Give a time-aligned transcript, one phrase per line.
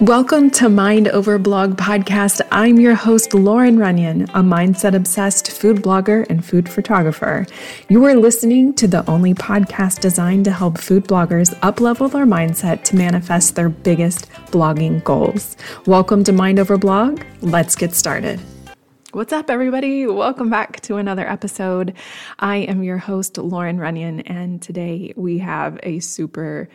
[0.00, 2.40] Welcome to Mind Over Blog podcast.
[2.50, 7.46] I'm your host, Lauren Runyon, a mindset obsessed food blogger and food photographer.
[7.88, 12.82] You are listening to the only podcast designed to help food bloggers uplevel their mindset
[12.84, 15.56] to manifest their biggest blogging goals.
[15.86, 17.22] Welcome to Mind Over Blog.
[17.40, 18.40] Let's get started.
[19.12, 20.08] What's up, everybody?
[20.08, 21.94] Welcome back to another episode.
[22.40, 26.68] I am your host, Lauren Runyon, and today we have a super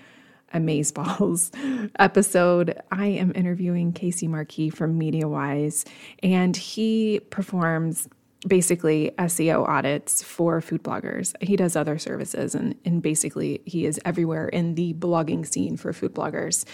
[0.53, 1.51] Amazeballs
[1.99, 5.85] episode, I am interviewing Casey Markee from Media Wyse,
[6.23, 8.07] and he performs
[8.47, 11.33] basically SEO audits for food bloggers.
[11.41, 15.91] He does other services, and, and basically, he is everywhere in the blogging scene for
[15.93, 16.65] food bloggers.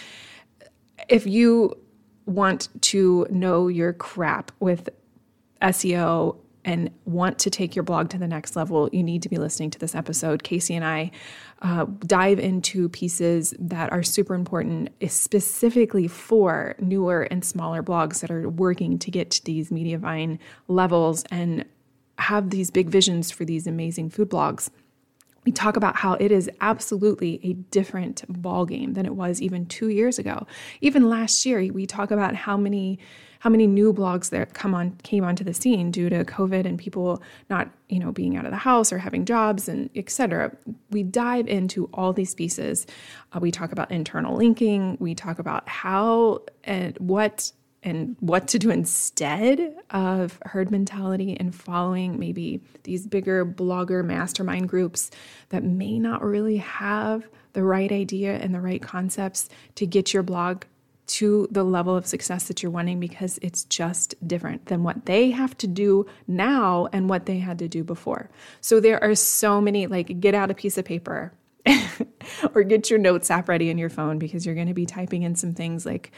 [1.08, 1.76] If you
[2.26, 4.88] want to know your crap with
[5.62, 9.36] SEO and want to take your blog to the next level, you need to be
[9.36, 10.42] listening to this episode.
[10.42, 11.12] Casey and I
[11.62, 18.32] uh, dive into pieces that are super important, specifically for newer and smaller blogs that
[18.32, 21.64] are working to get to these Mediavine levels and
[22.18, 24.68] have these big visions for these amazing food blogs.
[25.44, 29.88] We talk about how it is absolutely a different ballgame than it was even two
[29.88, 30.48] years ago.
[30.80, 32.98] Even last year, we talk about how many
[33.40, 36.78] how many new blogs that come on came onto the scene due to COVID and
[36.78, 40.52] people not, you know, being out of the house or having jobs and etc.
[40.90, 42.86] We dive into all these pieces.
[43.32, 44.96] Uh, we talk about internal linking.
[45.00, 51.54] We talk about how and what and what to do instead of herd mentality and
[51.54, 55.10] following maybe these bigger blogger mastermind groups
[55.50, 60.24] that may not really have the right idea and the right concepts to get your
[60.24, 60.64] blog
[61.06, 65.30] to the level of success that you're wanting because it's just different than what they
[65.30, 68.28] have to do now and what they had to do before.
[68.60, 71.32] So there are so many, like, get out a piece of paper
[72.54, 75.22] or get your notes app ready in your phone because you're going to be typing
[75.22, 76.12] in some things like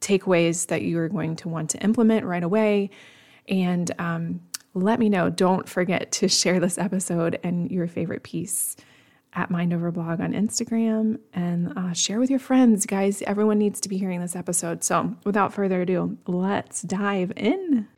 [0.00, 2.90] takeaways that you are going to want to implement right away.
[3.48, 4.40] And um,
[4.72, 5.28] let me know.
[5.28, 8.76] Don't forget to share this episode and your favorite piece
[9.34, 13.22] at Mind Over Blog on Instagram and uh, share with your friends, guys.
[13.22, 14.84] Everyone needs to be hearing this episode.
[14.84, 17.88] So, without further ado, let's dive in.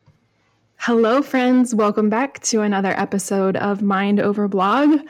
[0.78, 1.74] Hello, friends.
[1.74, 5.00] Welcome back to another episode of Mind Over Blog.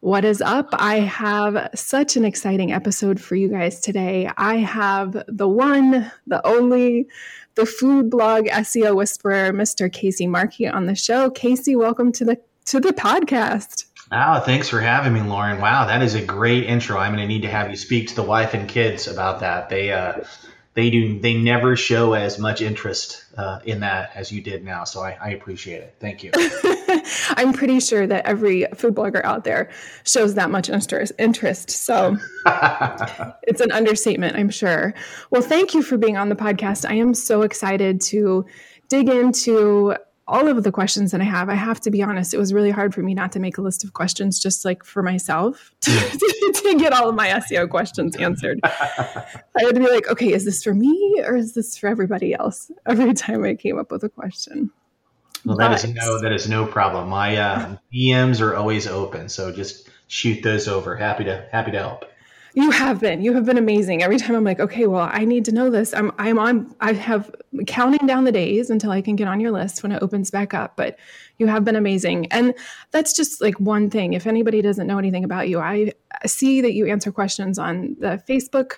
[0.00, 0.68] What is up?
[0.74, 4.30] I have such an exciting episode for you guys today.
[4.36, 7.06] I have the one, the only,
[7.54, 9.90] the food blog SEO whisperer, Mr.
[9.90, 11.30] Casey Markee, on the show.
[11.30, 13.84] Casey, welcome to the to the podcast.
[14.16, 15.60] Oh, thanks for having me, Lauren.
[15.60, 16.96] Wow, that is a great intro.
[16.98, 19.68] I'm going to need to have you speak to the wife and kids about that.
[19.68, 20.20] They uh,
[20.74, 24.84] they do they never show as much interest uh, in that as you did now.
[24.84, 25.96] So I, I appreciate it.
[25.98, 26.30] Thank you.
[27.30, 29.70] I'm pretty sure that every food blogger out there
[30.04, 31.70] shows that much interest.
[31.70, 32.16] So
[33.42, 34.94] it's an understatement, I'm sure.
[35.30, 36.88] Well, thank you for being on the podcast.
[36.88, 38.46] I am so excited to
[38.88, 42.38] dig into all of the questions that I have, I have to be honest, it
[42.38, 45.02] was really hard for me not to make a list of questions just like for
[45.02, 45.90] myself to,
[46.54, 48.58] to get all of my SEO questions answered.
[48.64, 49.26] I
[49.58, 52.70] had to be like, okay, is this for me or is this for everybody else?
[52.86, 54.70] Every time I came up with a question.
[55.44, 57.10] Well, that but, is no, that is no problem.
[57.10, 60.96] My uh, DMs are always open, so just shoot those over.
[60.96, 62.06] Happy to happy to help.
[62.54, 63.20] You have been.
[63.20, 64.04] You have been amazing.
[64.04, 65.92] Every time I'm like, okay, well, I need to know this.
[65.92, 67.34] I'm I'm on I have
[67.66, 70.54] counting down the days until I can get on your list when it opens back
[70.54, 70.76] up.
[70.76, 70.96] But
[71.38, 72.26] you have been amazing.
[72.26, 72.54] And
[72.92, 74.12] that's just like one thing.
[74.12, 75.92] If anybody doesn't know anything about you, I
[76.26, 78.74] see that you answer questions on the Facebook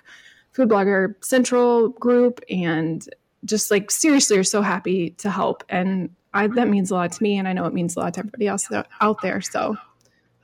[0.53, 3.07] Food Blogger Central group and
[3.45, 5.63] just like seriously you're so happy to help.
[5.69, 7.37] And I, that means a lot to me.
[7.37, 8.67] And I know it means a lot to everybody else
[9.01, 9.39] out there.
[9.41, 9.77] So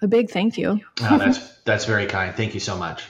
[0.03, 0.79] a big thank you.
[1.01, 2.35] oh, that's that's very kind.
[2.35, 3.03] Thank you so much.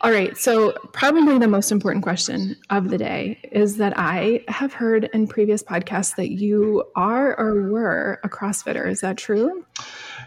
[0.00, 0.36] All right.
[0.38, 5.26] So, probably the most important question of the day is that I have heard in
[5.26, 8.88] previous podcasts that you are or were a CrossFitter.
[8.88, 9.64] Is that true?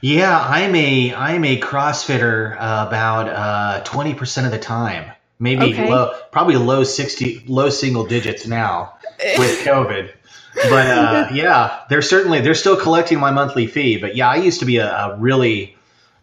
[0.02, 5.10] Yeah, I'm a I'm a CrossFitter about uh, twenty uh, percent of the time.
[5.40, 5.90] Maybe okay.
[5.90, 8.96] low, probably low sixty, low single digits now
[9.38, 10.12] with COVID.
[10.56, 13.98] but uh, yeah, they're certainly they're still collecting my monthly fee.
[13.98, 15.78] But yeah, I used to be a, a really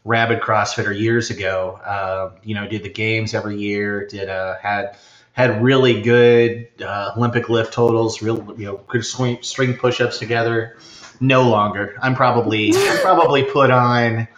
[0.09, 1.79] rabid CrossFitter years ago.
[1.85, 4.07] Uh, you know, did the games every year.
[4.07, 4.97] Did uh, had
[5.33, 8.23] had really good uh, Olympic lift totals.
[8.23, 10.79] Real, you know, could swing, string push-ups together.
[11.21, 11.97] No longer.
[12.01, 14.29] I'm probably I'm probably put on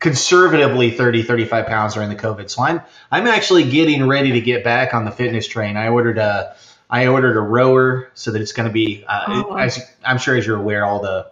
[0.00, 2.80] conservatively 30 35 pounds during the covid so i'm
[3.10, 6.54] i'm actually getting ready to get back on the fitness train i ordered a
[6.88, 9.56] i ordered a rower so that it's going to be uh, oh.
[9.56, 11.28] as i'm sure as you're aware all the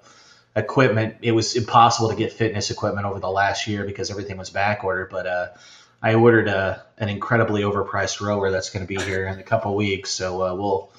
[0.56, 1.16] equipment.
[1.22, 4.82] It was impossible to get fitness equipment over the last year because everything was back
[4.82, 5.10] ordered.
[5.10, 5.48] But uh,
[6.02, 9.74] I ordered a an incredibly overpriced rower that's going to be here in a couple
[9.76, 10.10] weeks.
[10.10, 10.90] So uh, we'll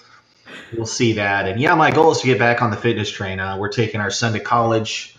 [0.76, 1.48] we'll see that.
[1.48, 3.40] And yeah, my goal is to get back on the fitness train.
[3.40, 5.16] Uh, we're taking our son to college.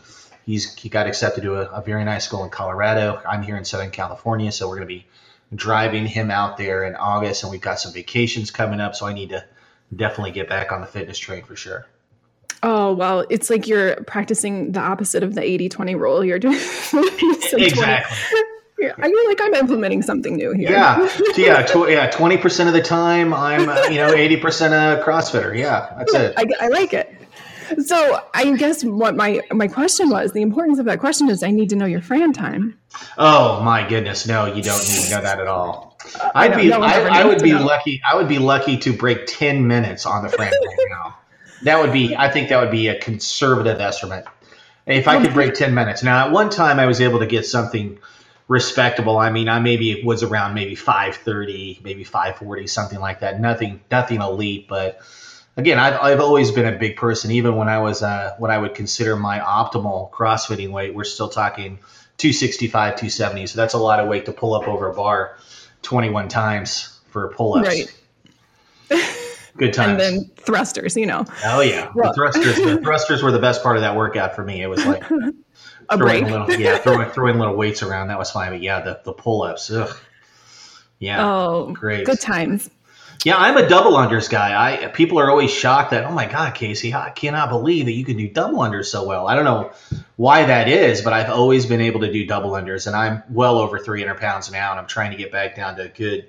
[0.47, 3.21] He's he got accepted to a, a very nice school in Colorado.
[3.29, 5.07] I'm here in Southern California, so we're going to be
[5.55, 8.95] driving him out there in August, and we've got some vacations coming up.
[8.95, 9.45] So I need to
[9.95, 11.87] definitely get back on the fitness train for sure.
[12.63, 16.25] Oh, well, it's like you're practicing the opposite of the 80 20 rule.
[16.25, 16.57] You're doing
[16.93, 18.19] exactly.
[18.81, 20.71] Yeah, I feel like I'm implementing something new here.
[20.71, 22.09] Yeah, yeah, tw- yeah.
[22.11, 25.59] Twenty percent of the time, I'm uh, you know eighty percent a CrossFitter.
[25.59, 26.35] Yeah, that's it.
[26.37, 27.13] I, I, like it.
[27.85, 31.51] So I guess what my my question was the importance of that question is I
[31.51, 32.79] need to know your Fran time.
[33.19, 35.99] Oh my goodness, no, you don't need to know that at all.
[36.37, 37.65] I'd be I, I, would be know.
[37.65, 38.01] lucky.
[38.09, 41.19] I would be lucky to break ten minutes on the Fran time now.
[41.63, 42.17] That would be.
[42.17, 44.25] I think that would be a conservative estimate.
[44.87, 46.03] If I could break ten minutes.
[46.03, 47.99] Now, at one time, I was able to get something
[48.49, 49.19] respectable.
[49.19, 53.41] I mean, I maybe was around maybe 530, maybe 540, something like that.
[53.41, 55.01] Nothing, nothing elite, but
[55.59, 57.31] again, I've, I've always been a big person.
[57.33, 61.29] Even when I was uh, what I would consider my optimal CrossFitting weight, we're still
[61.29, 61.79] talking
[62.17, 63.47] 265, 270.
[63.49, 65.37] So that's a lot of weight to pull up over a bar
[65.83, 67.69] 21 times for pull-ups.
[67.69, 67.95] Right.
[69.59, 69.91] Good times.
[69.91, 71.25] And then thrusters, you know.
[71.45, 72.11] Oh yeah, well.
[72.11, 72.57] the thrusters.
[72.57, 74.63] The thrusters were the best part of that workout for me.
[74.63, 75.09] It was like a
[75.97, 76.25] throwing break.
[76.25, 78.53] Little, yeah, throwing throwing little weights around that was fine.
[78.53, 79.95] But yeah, the the pull ups, ugh.
[81.01, 81.29] Yeah.
[81.29, 82.07] Oh, great.
[82.07, 82.71] Good times.
[83.25, 84.55] Yeah, I'm a double unders guy.
[84.55, 88.05] I people are always shocked that oh my god, Casey, I cannot believe that you
[88.05, 89.27] can do double unders so well.
[89.27, 89.73] I don't know
[90.15, 93.59] why that is, but I've always been able to do double unders, and I'm well
[93.59, 96.29] over 300 pounds now, and I'm trying to get back down to good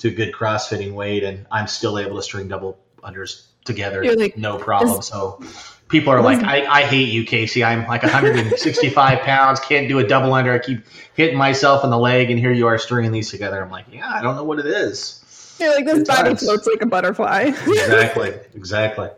[0.00, 4.36] to a good CrossFitting weight, and I'm still able to string double unders together, like,
[4.36, 5.02] no problem.
[5.02, 5.42] So
[5.88, 7.62] people are like, I, I hate you, Casey.
[7.62, 10.52] I'm like 165 pounds, can't do a double under.
[10.52, 13.62] I keep hitting myself in the leg, and here you are stringing these together.
[13.62, 15.56] I'm like, yeah, I don't know what it is.
[15.58, 16.42] You're like, this Good body times.
[16.42, 17.40] floats like a butterfly.
[17.66, 19.10] exactly, exactly.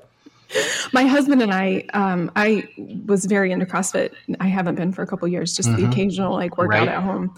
[0.93, 2.69] My husband and I, um, I
[3.06, 4.12] was very into CrossFit.
[4.40, 5.82] I haven't been for a couple years, just mm-hmm.
[5.82, 6.88] the occasional like workout right.
[6.88, 7.34] at home.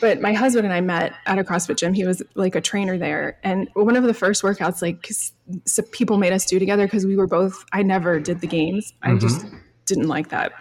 [0.00, 1.94] But my husband and I met at a CrossFit gym.
[1.94, 5.08] He was like a trainer there, and one of the first workouts, like
[5.64, 7.64] so people made us do together because we were both.
[7.72, 8.92] I never did the games.
[9.02, 9.16] Mm-hmm.
[9.16, 9.46] I just
[9.86, 10.52] didn't like that.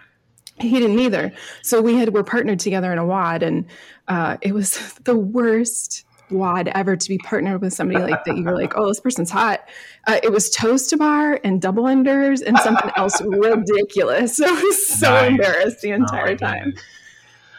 [0.59, 1.31] He didn't either.
[1.61, 3.65] So we had were partnered together in a WOD and
[4.07, 8.35] uh, it was the worst WOD ever to be partnered with somebody like that.
[8.35, 9.67] You were like, oh, this person's hot.
[10.07, 14.37] Uh, it was toes to bar and double unders and something else ridiculous.
[14.37, 15.29] so I was so nice.
[15.29, 16.73] embarrassed the entire oh, time.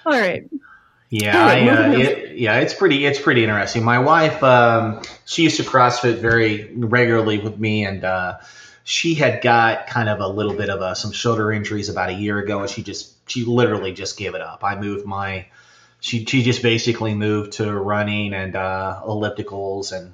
[0.05, 0.45] All right.
[1.11, 3.83] Yeah, I, uh, it, yeah, it's pretty, it's pretty interesting.
[3.83, 8.39] My wife, um, she used to CrossFit very regularly with me, and uh,
[8.85, 12.13] she had got kind of a little bit of a, some shoulder injuries about a
[12.13, 14.63] year ago, and she just, she literally just gave it up.
[14.63, 15.47] I moved my,
[16.01, 20.13] she, she just basically moved to running and uh, ellipticals and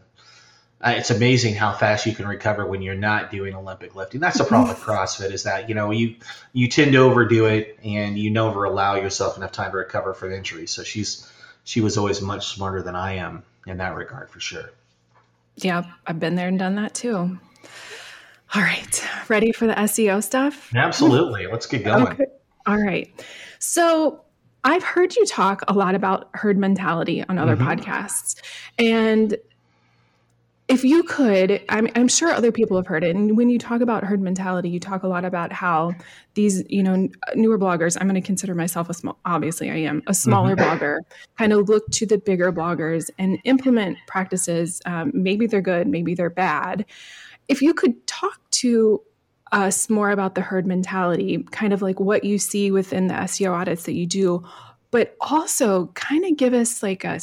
[0.93, 4.21] it's amazing how fast you can recover when you're not doing Olympic lifting.
[4.21, 6.17] That's the problem with CrossFit is that you know you
[6.53, 10.33] you tend to overdo it and you never allow yourself enough time to recover from
[10.33, 10.67] injury.
[10.67, 11.31] So she's
[11.65, 14.71] she was always much smarter than I am in that regard for sure.
[15.57, 17.39] Yeah, I've been there and done that too.
[18.55, 20.71] All right, ready for the SEO stuff?
[20.75, 21.47] Absolutely.
[21.47, 22.07] Let's get going.
[22.09, 22.25] Okay.
[22.67, 23.11] All right.
[23.59, 24.21] So
[24.65, 27.69] I've heard you talk a lot about herd mentality on other mm-hmm.
[27.69, 28.37] podcasts.
[28.79, 29.37] And
[30.67, 33.15] if you could, I'm, I'm, sure other people have heard it.
[33.15, 35.93] And when you talk about herd mentality, you talk a lot about how
[36.35, 40.03] these, you know, newer bloggers, I'm going to consider myself a small, obviously I am
[40.07, 40.83] a smaller mm-hmm.
[40.83, 41.01] blogger,
[41.37, 44.81] kind of look to the bigger bloggers and implement practices.
[44.87, 46.87] Um, maybe they're good, maybe they're bad.
[47.47, 49.03] If you could talk to
[49.53, 53.53] us more about the herd mentality, kind of like what you see within the SEO
[53.53, 54.43] audits that you do,
[54.91, 57.21] but also kind of give us like a,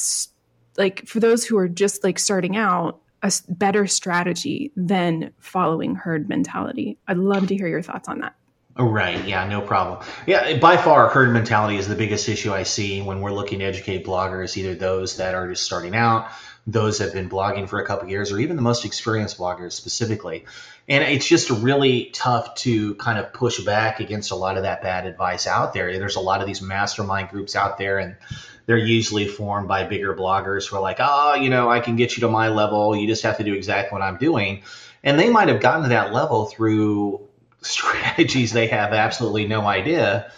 [0.77, 6.27] like for those who are just like starting out, a better strategy than following herd
[6.27, 6.97] mentality.
[7.07, 8.35] I'd love to hear your thoughts on that.
[8.77, 9.27] Oh, right.
[9.27, 10.05] Yeah, no problem.
[10.25, 13.65] Yeah, by far, herd mentality is the biggest issue I see when we're looking to
[13.65, 16.29] educate bloggers, either those that are just starting out,
[16.65, 19.73] those that have been blogging for a couple years, or even the most experienced bloggers
[19.73, 20.45] specifically.
[20.87, 24.81] And it's just really tough to kind of push back against a lot of that
[24.81, 25.91] bad advice out there.
[25.97, 28.15] There's a lot of these mastermind groups out there, and
[28.65, 32.15] they're usually formed by bigger bloggers who are like, oh, you know, I can get
[32.15, 32.95] you to my level.
[32.95, 34.63] You just have to do exactly what I'm doing.
[35.03, 37.27] And they might have gotten to that level through
[37.61, 40.31] strategies they have absolutely no idea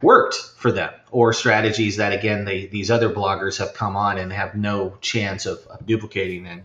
[0.00, 4.32] worked for them or strategies that again they, these other bloggers have come on and
[4.32, 6.62] have no chance of, of duplicating in,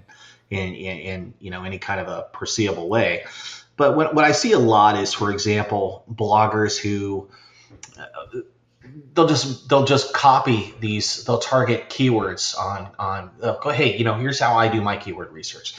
[0.49, 3.23] in, in, in, you know any kind of a perceivable way
[3.75, 7.27] but what, what i see a lot is for example bloggers who
[7.97, 8.39] uh,
[9.13, 14.03] they'll just they'll just copy these they'll target keywords on on uh, go hey you
[14.03, 15.75] know here's how i do my keyword research.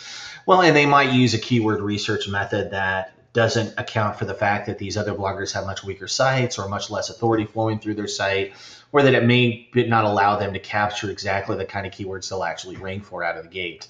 [0.47, 4.66] Well and they might use a keyword research method that doesn't account for the fact
[4.66, 8.06] that these other bloggers have much weaker sites or much less authority flowing through their
[8.06, 8.52] site
[8.92, 12.44] or that it may not allow them to capture exactly the kind of keywords they'll
[12.44, 13.88] actually rank for out of the gate.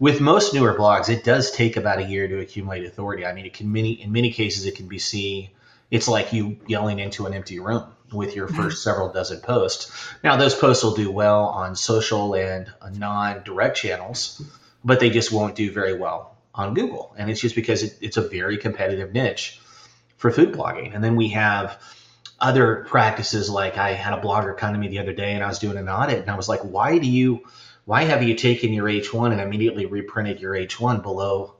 [0.00, 3.24] With most newer blogs it does take about a year to accumulate authority.
[3.24, 5.50] I mean it can many in many cases it can be seen
[5.90, 8.90] it's like you yelling into an empty room with your first mm-hmm.
[8.90, 9.90] several dozen posts.
[10.22, 14.42] Now, those posts will do well on social and non direct channels,
[14.84, 17.14] but they just won't do very well on Google.
[17.16, 19.60] And it's just because it, it's a very competitive niche
[20.16, 20.94] for food blogging.
[20.94, 21.80] And then we have
[22.40, 25.48] other practices like I had a blogger come to me the other day and I
[25.48, 27.46] was doing an audit and I was like, why do you,
[27.84, 31.54] why have you taken your H1 and immediately reprinted your H1 below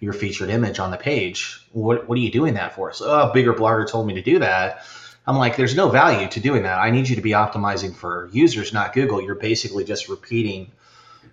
[0.00, 1.66] your featured image on the page?
[1.72, 2.92] What, what are you doing that for?
[2.92, 4.84] So, oh, a bigger blogger told me to do that.
[5.26, 6.78] I'm like, there's no value to doing that.
[6.78, 9.22] I need you to be optimizing for users, not Google.
[9.22, 10.72] You're basically just repeating,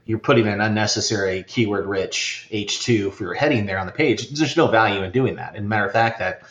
[0.06, 4.30] you're putting an unnecessary keyword rich H2 for your heading there on the page.
[4.30, 5.56] There's no value in doing that.
[5.56, 6.44] And matter of fact, that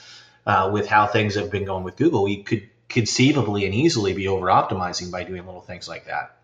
[0.46, 4.26] uh, with how things have been going with Google, we could conceivably and easily be
[4.26, 6.36] over optimizing by doing little things like that.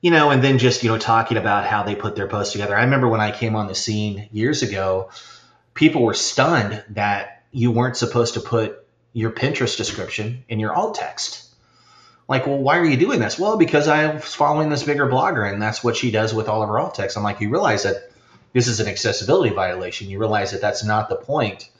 [0.00, 2.76] You know, and then just, you know, talking about how they put their posts together.
[2.76, 5.10] I remember when I came on the scene years ago,
[5.74, 8.83] people were stunned that you weren't supposed to put
[9.14, 11.54] your Pinterest description in your alt text.
[12.28, 13.38] Like, well, why are you doing this?
[13.38, 16.62] Well, because I was following this bigger blogger, and that's what she does with all
[16.62, 17.16] of her alt text.
[17.16, 18.10] I'm like, you realize that
[18.52, 20.10] this is an accessibility violation.
[20.10, 21.70] You realize that that's not the point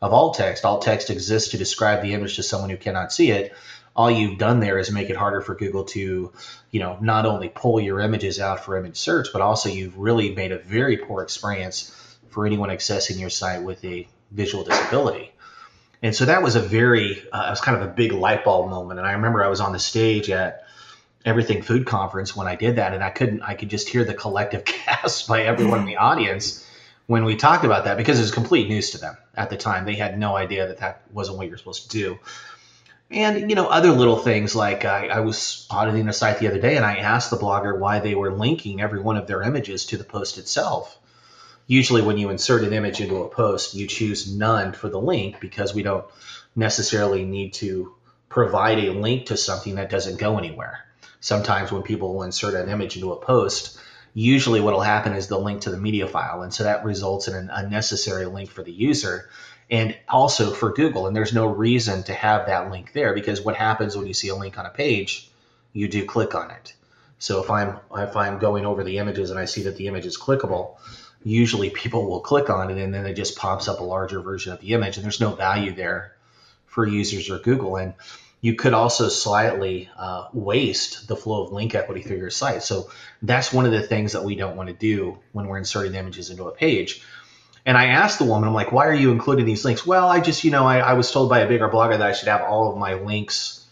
[0.00, 0.64] of alt text.
[0.64, 3.54] Alt text exists to describe the image to someone who cannot see it.
[3.94, 6.32] All you've done there is make it harder for Google to,
[6.70, 10.34] you know, not only pull your images out for image search, but also you've really
[10.34, 11.92] made a very poor experience
[12.30, 15.32] for anyone accessing your site with a visual disability.
[16.02, 18.70] And so that was a very, uh, it was kind of a big light bulb
[18.70, 19.00] moment.
[19.00, 20.64] And I remember I was on the stage at
[21.24, 24.14] Everything Food Conference when I did that, and I couldn't, I could just hear the
[24.14, 26.64] collective gasp by everyone in the audience
[27.06, 29.84] when we talked about that because it was complete news to them at the time.
[29.84, 32.18] They had no idea that that wasn't what you're supposed to do.
[33.10, 36.60] And you know other little things like I, I was auditing a site the other
[36.60, 39.86] day, and I asked the blogger why they were linking every one of their images
[39.86, 40.98] to the post itself
[41.68, 45.38] usually when you insert an image into a post, you choose none for the link
[45.38, 46.06] because we don't
[46.56, 47.94] necessarily need to
[48.28, 50.80] provide a link to something that doesn't go anywhere.
[51.20, 53.78] Sometimes when people will insert an image into a post,
[54.14, 56.42] usually what will happen is they'll link to the media file.
[56.42, 59.28] And so that results in an unnecessary link for the user
[59.70, 61.06] and also for Google.
[61.06, 64.28] And there's no reason to have that link there because what happens when you see
[64.28, 65.30] a link on a page,
[65.74, 66.74] you do click on it.
[67.18, 70.06] So if I'm if I'm going over the images and I see that the image
[70.06, 70.76] is clickable,
[71.22, 74.52] usually people will click on it and then it just pops up a larger version
[74.52, 76.14] of the image and there's no value there
[76.66, 77.76] for users or Google.
[77.76, 77.94] And
[78.40, 82.62] you could also slightly uh, waste the flow of link equity through your site.
[82.62, 85.94] So that's one of the things that we don't want to do when we're inserting
[85.94, 87.02] images into a page.
[87.66, 89.84] And I asked the woman, I'm like, why are you including these links?
[89.84, 92.12] Well, I just, you know, I, I was told by a bigger blogger that I
[92.12, 93.66] should have all of my links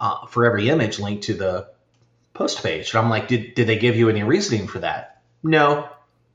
[0.00, 1.68] uh, for every image linked to the
[2.34, 2.92] post page.
[2.92, 5.22] And I'm like, did, did they give you any reasoning for that?
[5.42, 5.88] No.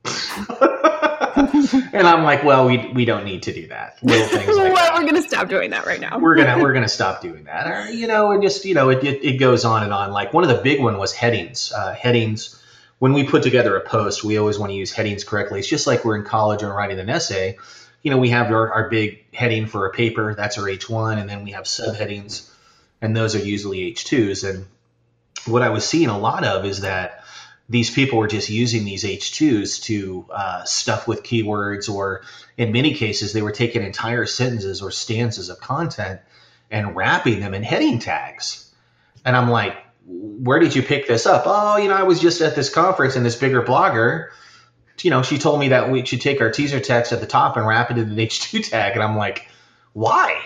[1.94, 3.98] and I'm like, well, we we don't need to do that.
[4.04, 6.20] Little things like well, we're gonna stop doing that right now.
[6.20, 7.68] we're gonna we're gonna stop doing that.
[7.68, 10.12] Or, you know, and just you know, it, it, it goes on and on.
[10.12, 11.72] Like one of the big one was headings.
[11.72, 12.56] Uh, headings.
[13.00, 15.60] When we put together a post, we always want to use headings correctly.
[15.60, 17.58] It's just like we're in college and writing an essay.
[18.04, 20.36] You know, we have our, our big heading for a paper.
[20.36, 22.50] That's our H1, and then we have subheadings,
[23.02, 24.50] and those are usually H2s.
[24.50, 24.66] And
[25.46, 27.19] what I was seeing a lot of is that
[27.70, 32.24] these people were just using these H2s to uh, stuff with keywords, or
[32.58, 36.20] in many cases, they were taking entire sentences or stanzas of content
[36.72, 38.74] and wrapping them in heading tags.
[39.24, 41.44] And I'm like, where did you pick this up?
[41.46, 44.30] Oh, you know, I was just at this conference and this bigger blogger,
[45.02, 47.56] you know, she told me that we should take our teaser text at the top
[47.56, 48.94] and wrap it in an H2 tag.
[48.94, 49.48] And I'm like,
[49.94, 50.42] why?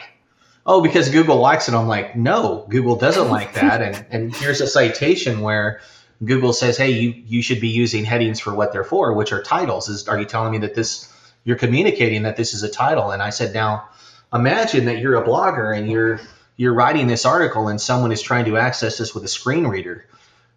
[0.66, 1.74] Oh, because Google likes it.
[1.74, 3.82] I'm like, no, Google doesn't like that.
[3.82, 5.82] And, and here's a citation where
[6.24, 9.42] Google says, hey, you, you should be using headings for what they're for, which are
[9.42, 9.90] titles.
[9.90, 11.12] Is are you telling me that this
[11.44, 13.12] you're communicating that this is a title?
[13.12, 13.90] And I said, now
[14.34, 16.20] imagine that you're a blogger and you're
[16.56, 20.06] you're writing this article and someone is trying to access this with a screen reader.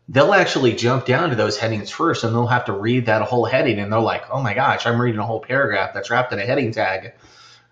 [0.08, 3.44] They'll actually jump down to those headings first and they'll have to read that whole
[3.44, 6.38] heading and they're like, oh my gosh, I'm reading a whole paragraph that's wrapped in
[6.38, 7.14] a heading tag.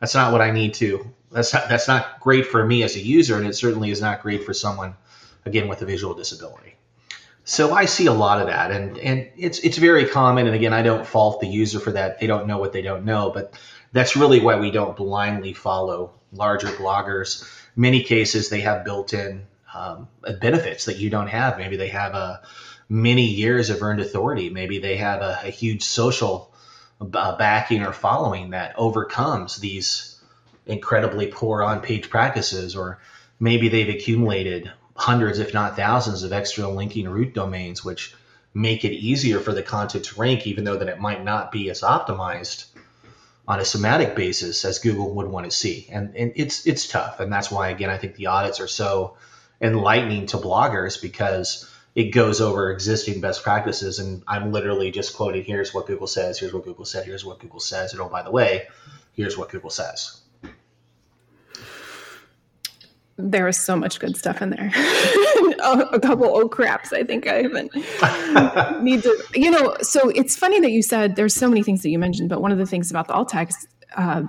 [0.01, 1.13] That's not what I need to.
[1.31, 4.23] That's not, that's not great for me as a user, and it certainly is not
[4.23, 4.95] great for someone,
[5.45, 6.74] again, with a visual disability.
[7.45, 10.47] So I see a lot of that, and and it's it's very common.
[10.47, 13.05] And again, I don't fault the user for that; they don't know what they don't
[13.05, 13.31] know.
[13.31, 13.55] But
[13.93, 17.47] that's really why we don't blindly follow larger bloggers.
[17.77, 20.09] Many cases they have built-in um,
[20.41, 21.59] benefits that you don't have.
[21.59, 22.41] Maybe they have a
[22.89, 24.49] many years of earned authority.
[24.49, 26.51] Maybe they have a, a huge social
[27.01, 30.19] uh, backing or following that overcomes these
[30.67, 33.01] incredibly poor on-page practices, or
[33.39, 38.15] maybe they've accumulated hundreds, if not thousands, of extra linking root domains, which
[38.53, 41.71] make it easier for the content to rank, even though that it might not be
[41.71, 42.67] as optimized
[43.47, 45.87] on a semantic basis as Google would want to see.
[45.91, 49.17] And, and it's it's tough, and that's why again I think the audits are so
[49.61, 53.99] enlightening to bloggers because it goes over existing best practices.
[53.99, 57.39] And I'm literally just quoting here's what Google says, here's what Google said, here's what
[57.41, 58.69] Google says, and oh by the way,
[59.13, 60.21] here's what Google says.
[63.17, 64.73] There is so much good stuff in there.
[65.63, 66.93] a couple old craps.
[66.93, 67.71] I think I even
[68.85, 69.77] need to, you know.
[69.83, 72.51] So it's funny that you said there's so many things that you mentioned, but one
[72.51, 74.23] of the things about the alt text uh,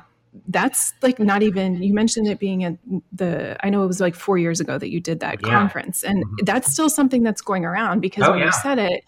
[0.48, 2.78] that's like not even you mentioned it being at
[3.14, 5.50] the i know it was like four years ago that you did that yeah.
[5.50, 6.46] conference and mm-hmm.
[6.46, 8.46] that's still something that's going around because oh, when yeah.
[8.46, 9.04] you said it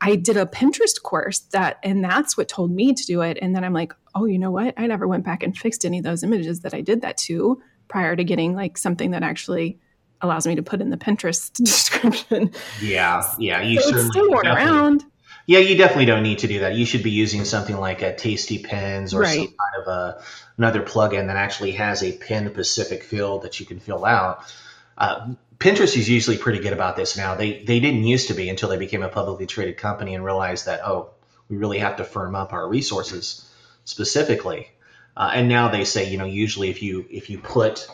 [0.00, 3.54] i did a pinterest course that and that's what told me to do it and
[3.54, 6.04] then i'm like oh you know what i never went back and fixed any of
[6.04, 9.78] those images that i did that to prior to getting like something that actually
[10.20, 12.50] allows me to put in the pinterest description
[12.80, 15.04] yeah yeah you so still going around
[15.46, 16.74] yeah, you definitely don't need to do that.
[16.74, 19.36] You should be using something like a Tasty Pins or right.
[19.36, 20.22] some kind of a
[20.58, 24.40] another plugin that actually has a pin specific field that you can fill out.
[24.98, 27.36] Uh, Pinterest is usually pretty good about this now.
[27.36, 30.66] They they didn't used to be until they became a publicly traded company and realized
[30.66, 31.10] that oh
[31.48, 33.48] we really have to firm up our resources
[33.84, 34.68] specifically.
[35.16, 37.88] Uh, and now they say you know usually if you if you put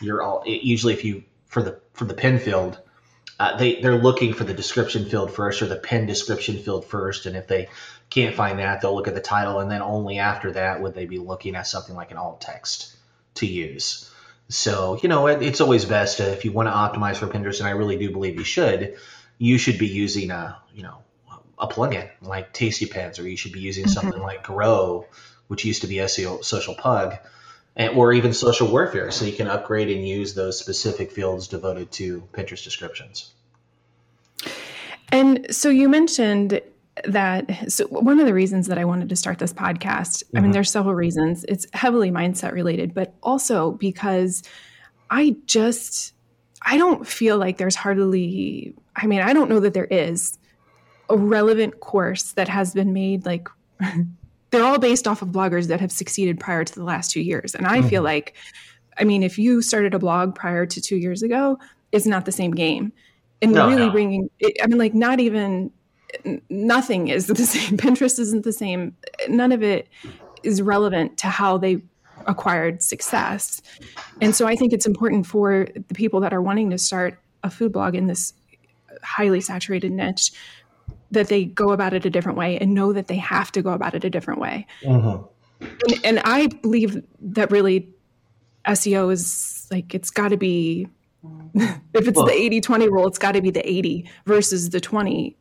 [0.00, 2.80] your all usually if you for the for the pin field
[3.38, 7.26] uh, they they're looking for the description field first or the pin description field first,
[7.26, 7.68] and if they
[8.08, 11.06] can't find that, they'll look at the title, and then only after that would they
[11.06, 12.94] be looking at something like an alt text
[13.34, 14.10] to use.
[14.48, 17.58] So you know it, it's always best to, if you want to optimize for Pinterest,
[17.58, 18.96] and I really do believe you should,
[19.38, 20.98] you should be using a you know
[21.58, 23.92] a plugin like Tasty Pins, or you should be using mm-hmm.
[23.92, 25.06] something like Grow,
[25.48, 27.16] which used to be SEO Social Pug
[27.76, 29.10] and, or even social warfare.
[29.10, 33.32] So you can upgrade and use those specific fields devoted to Pinterest descriptions.
[35.10, 36.60] And so you mentioned
[37.04, 40.36] that so one of the reasons that I wanted to start this podcast, mm-hmm.
[40.36, 40.52] I mean, mm-hmm.
[40.52, 41.44] there's several reasons.
[41.48, 44.42] It's heavily mindset related, but also because
[45.10, 46.12] I just
[46.62, 50.38] I don't feel like there's hardly I mean, I don't know that there is
[51.10, 53.48] a relevant course that has been made like
[54.54, 57.54] they're all based off of bloggers that have succeeded prior to the last two years.
[57.54, 57.88] And I mm-hmm.
[57.88, 58.34] feel like,
[58.98, 61.58] I mean, if you started a blog prior to two years ago,
[61.90, 62.92] it's not the same game.
[63.42, 63.90] And no, really no.
[63.90, 64.30] bringing,
[64.62, 65.72] I mean, like, not even,
[66.48, 67.76] nothing is the same.
[67.76, 68.96] Pinterest isn't the same.
[69.28, 69.88] None of it
[70.44, 71.82] is relevant to how they
[72.26, 73.60] acquired success.
[74.20, 77.50] And so I think it's important for the people that are wanting to start a
[77.50, 78.32] food blog in this
[79.02, 80.32] highly saturated niche
[81.14, 83.70] that they go about it a different way and know that they have to go
[83.70, 84.66] about it a different way.
[84.82, 85.24] Mm-hmm.
[85.60, 87.88] And, and, I believe that really
[88.66, 90.88] SEO is like, it's got to be,
[91.54, 94.80] if it's well, the 80 20 rule, it's got to be the 80 versus the
[94.80, 95.36] 20.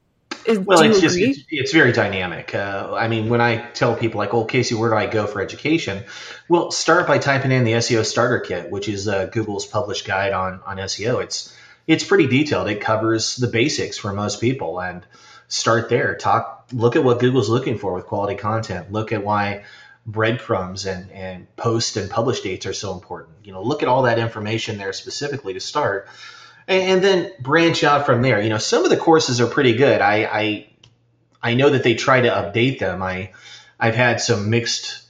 [0.48, 2.54] well, it's just, it's, it's, very dynamic.
[2.54, 5.42] Uh, I mean, when I tell people, like, oh, Casey, where do I go for
[5.42, 6.04] education?
[6.48, 10.34] Well, start by typing in the SEO Starter Kit, which is uh, Google's published guide
[10.34, 11.24] on, on SEO.
[11.24, 11.54] It's,
[11.88, 12.70] it's pretty detailed.
[12.70, 14.80] It covers the basics for most people.
[14.80, 15.06] And,
[15.54, 16.16] start there.
[16.16, 18.92] Talk, look at what Google's looking for with quality content.
[18.92, 19.64] Look at why
[20.06, 23.38] breadcrumbs and, and post and publish dates are so important.
[23.46, 26.08] You know, look at all that information there specifically to start,
[26.68, 28.42] and, and then branch out from there.
[28.42, 30.02] You know, some of the courses are pretty good.
[30.02, 30.68] I, I
[31.42, 33.04] I know that they try to update them.
[33.04, 33.32] I
[33.80, 35.04] I've had some mixed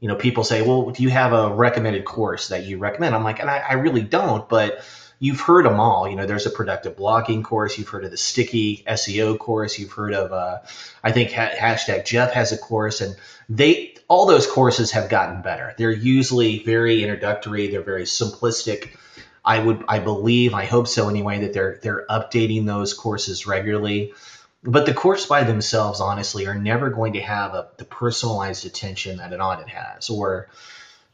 [0.00, 3.24] you know people say well do you have a recommended course that you recommend i'm
[3.24, 4.84] like and I, I really don't but
[5.18, 6.08] you've heard them all.
[6.08, 7.78] You know, there's a productive blogging course.
[7.78, 9.78] You've heard of the sticky SEO course.
[9.78, 10.58] You've heard of, uh,
[11.02, 13.16] I think ha- hashtag Jeff has a course, and
[13.48, 15.74] they all those courses have gotten better.
[15.76, 17.68] They're usually very introductory.
[17.68, 18.96] They're very simplistic.
[19.44, 24.12] I would, I believe, I hope so anyway, that they're they're updating those courses regularly.
[24.62, 29.18] But the course by themselves, honestly, are never going to have a, the personalized attention
[29.18, 30.48] that an audit has, or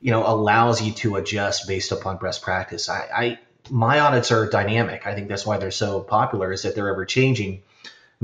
[0.01, 2.88] you know, allows you to adjust based upon best practice.
[2.88, 3.38] I, I
[3.70, 5.07] my audits are dynamic.
[5.07, 7.62] I think that's why they're so popular is that they're ever changing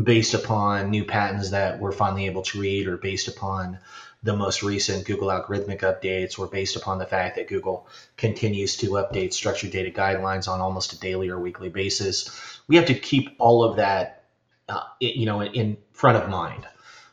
[0.00, 3.78] based upon new patents that we're finally able to read or based upon
[4.22, 8.90] the most recent Google algorithmic updates or based upon the fact that Google continues to
[8.90, 12.60] update structured data guidelines on almost a daily or weekly basis.
[12.66, 14.24] We have to keep all of that,
[14.68, 16.66] uh, you know, in front of mind.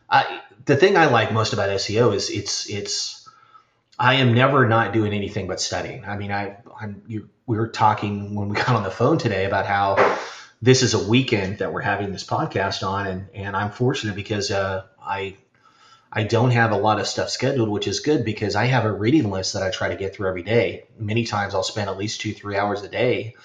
[0.09, 3.29] I, the thing I like most about SEO is it's it's
[3.97, 6.05] I am never not doing anything but studying.
[6.05, 9.45] I mean, I I'm, you we were talking when we got on the phone today
[9.45, 10.17] about how
[10.62, 14.51] this is a weekend that we're having this podcast on, and and I'm fortunate because
[14.51, 15.38] uh, I
[16.12, 18.91] I don't have a lot of stuff scheduled, which is good because I have a
[18.91, 20.86] reading list that I try to get through every day.
[20.97, 23.36] Many times I'll spend at least two three hours a day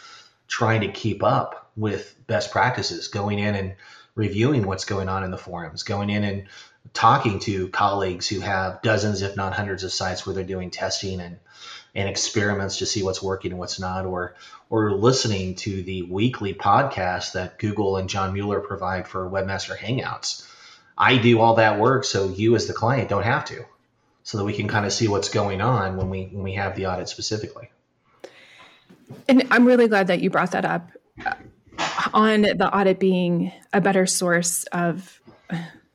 [0.47, 3.75] trying to keep up with best practices, going in and
[4.15, 6.45] reviewing what's going on in the forums, going in and
[6.93, 11.21] talking to colleagues who have dozens, if not hundreds, of sites where they're doing testing
[11.21, 11.39] and
[11.93, 14.35] and experiments to see what's working and what's not, or
[14.69, 20.47] or listening to the weekly podcast that Google and John Mueller provide for Webmaster Hangouts.
[20.97, 23.65] I do all that work so you as the client don't have to,
[24.23, 26.77] so that we can kind of see what's going on when we when we have
[26.77, 27.71] the audit specifically.
[29.29, 30.91] And I'm really glad that you brought that up
[32.13, 35.21] on the audit being a better source of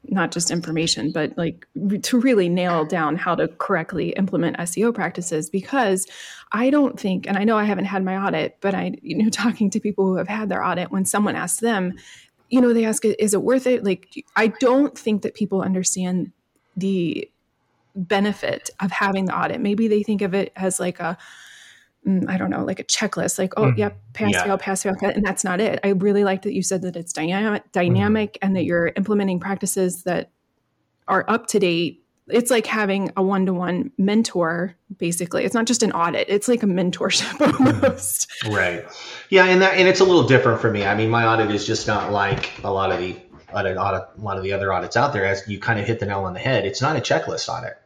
[0.10, 1.68] not just information, but like
[2.04, 5.50] to really nail down how to correctly implement SEO practices.
[5.50, 6.08] Because
[6.52, 9.30] I don't think, and I know I haven't had my audit, but I, you know,
[9.32, 11.94] talking to people who have had their audit, when someone asks them,
[12.50, 13.84] you know, they ask, is it worth it?
[13.84, 16.32] Like, I don't think that people understand
[16.78, 17.30] the
[17.96, 19.62] benefit of having the audit.
[19.62, 21.18] Maybe they think of it as like a,
[22.28, 23.80] I don't know, like a checklist, like, oh, mm-hmm.
[23.80, 24.44] yep, pass, yeah.
[24.44, 25.80] fail, pass, fail, and that's not it.
[25.84, 27.70] I really like that you said that it's dynamic, mm-hmm.
[27.72, 28.46] dynamic, mm-hmm.
[28.46, 30.32] and that you're implementing practices that
[31.08, 32.04] are up to date.
[32.28, 35.46] It's like having a one-to-one mentor, basically.
[35.46, 38.32] It's not just an audit; it's like a mentorship almost.
[38.48, 38.86] Right.
[39.30, 40.86] Yeah, and that and it's a little different for me.
[40.86, 43.16] I mean, my audit is just not like a lot of the
[43.52, 45.26] audit, audit a lot of the other audits out there.
[45.26, 47.78] As you kind of hit the nail on the head, it's not a checklist audit.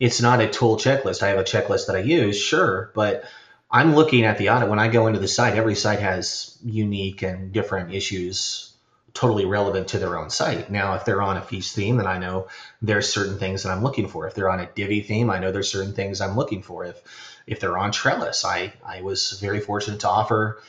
[0.00, 1.22] It's not a tool checklist.
[1.22, 3.24] I have a checklist that I use, sure, but
[3.70, 5.54] I'm looking at the audit when I go into the site.
[5.54, 8.72] Every site has unique and different issues,
[9.12, 10.70] totally relevant to their own site.
[10.70, 12.48] Now, if they're on a feast theme, then I know
[12.80, 14.26] there's certain things that I'm looking for.
[14.26, 16.86] If they're on a Divi theme, I know there's certain things I'm looking for.
[16.86, 17.02] If
[17.46, 20.62] if they're on Trellis, I I was very fortunate to offer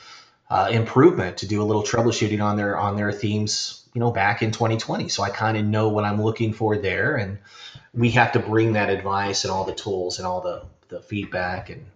[0.50, 4.42] uh, improvement to do a little troubleshooting on their on their themes, you know, back
[4.42, 5.08] in 2020.
[5.08, 7.38] So I kind of know what I'm looking for there, and
[7.94, 11.70] we have to bring that advice and all the tools and all the the feedback
[11.70, 11.86] and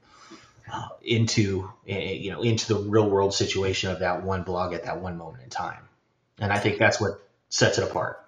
[1.03, 5.01] into eh, you know into the real world situation of that one blog at that
[5.01, 5.89] one moment in time.
[6.39, 8.25] And i think that's what sets it apart.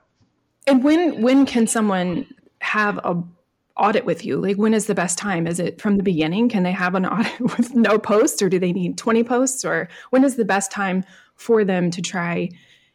[0.66, 2.26] And when when can someone
[2.61, 3.22] have a
[3.76, 4.40] audit with you?
[4.40, 5.46] Like when is the best time?
[5.46, 6.48] Is it from the beginning?
[6.48, 9.64] Can they have an audit with no posts or do they need 20 posts?
[9.64, 11.04] Or when is the best time
[11.35, 12.50] for them to try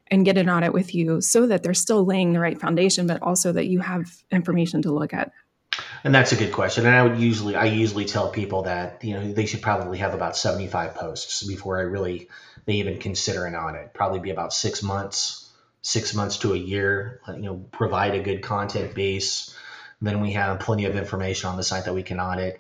[0.08, 3.22] and get an audit with you so that they're still laying the right foundation but
[3.22, 5.32] also that you have information to look at
[6.04, 6.86] and that's a good question.
[6.86, 10.14] And I would usually, I usually tell people that you know they should probably have
[10.14, 12.30] about seventy five posts before I really
[12.66, 13.94] they even consider an audit.
[13.94, 15.50] Probably be about six months,
[15.82, 17.22] six months to a year.
[17.28, 19.56] You know, provide a good content base.
[20.02, 22.60] Then we have plenty of information on the site that we can audit.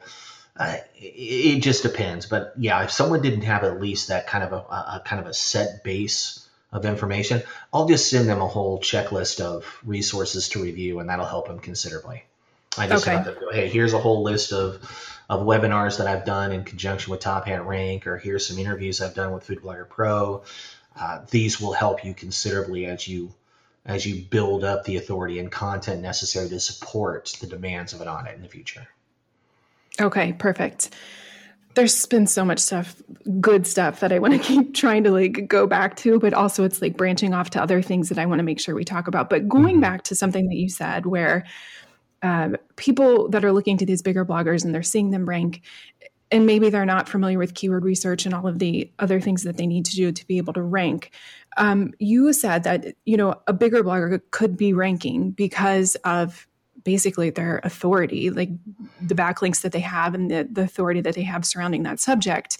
[0.55, 4.43] Uh, it, it, just depends, but yeah, if someone didn't have at least that kind
[4.43, 7.41] of a, a kind of a set base of information,
[7.73, 11.59] I'll just send them a whole checklist of resources to review, and that'll help them
[11.59, 12.25] considerably.
[12.77, 13.15] I just okay.
[13.15, 14.79] have to go, hey, here's a whole list of
[15.29, 19.01] of webinars that I've done in conjunction with Top Hat Rank, or here's some interviews
[19.01, 20.43] I've done with Food Blogger Pro.
[20.99, 23.33] Uh, these will help you considerably as you
[23.85, 28.07] as you build up the authority and content necessary to support the demands of an
[28.07, 28.87] audit in the future.
[29.99, 30.93] Okay, perfect.
[31.73, 33.01] There's been so much stuff,
[33.39, 36.63] good stuff that I want to keep trying to like go back to, but also
[36.63, 39.07] it's like branching off to other things that I want to make sure we talk
[39.07, 39.29] about.
[39.29, 39.81] But going mm-hmm.
[39.81, 41.45] back to something that you said where
[42.23, 45.61] um, people that are looking to these bigger bloggers and they're seeing them rank
[46.31, 49.57] and maybe they're not familiar with keyword research and all of the other things that
[49.57, 51.11] they need to do to be able to rank.
[51.57, 56.47] Um, you said that you know a bigger blogger could be ranking because of
[56.83, 58.49] basically their authority like
[59.01, 62.57] the backlinks that they have and the, the authority that they have surrounding that subject.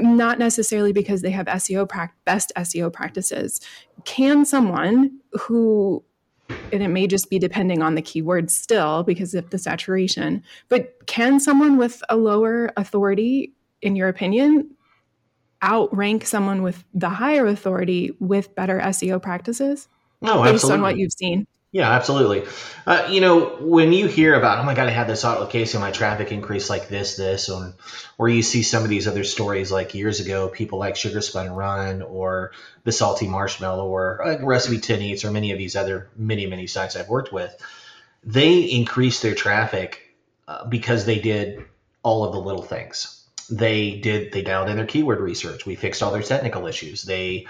[0.00, 3.60] Not necessarily because they have seo pra- best seo practices.
[4.04, 6.04] Can someone who
[6.72, 10.42] and it may just be depending on the keyword still because of the saturation.
[10.68, 14.70] But can someone with a lower authority, in your opinion,
[15.62, 19.88] outrank someone with the higher authority with better SEO practices?
[20.20, 20.76] No, based absolutely.
[20.76, 21.46] on what you've seen.
[21.74, 22.44] Yeah, absolutely.
[22.86, 25.74] Uh, you know, when you hear about, oh my God, I had this auto case
[25.74, 27.74] and my traffic increased like this, this, or,
[28.16, 31.50] or you see some of these other stories like years ago, people like Sugar Spun
[31.50, 32.52] Run or
[32.84, 36.94] the Salty Marshmallow or like RecipeTin Eats or many of these other many, many sites
[36.94, 37.52] I've worked with,
[38.22, 40.14] they increased their traffic
[40.46, 41.64] uh, because they did
[42.04, 43.26] all of the little things.
[43.50, 45.66] They did, they dialed in their keyword research.
[45.66, 47.02] We fixed all their technical issues.
[47.02, 47.48] They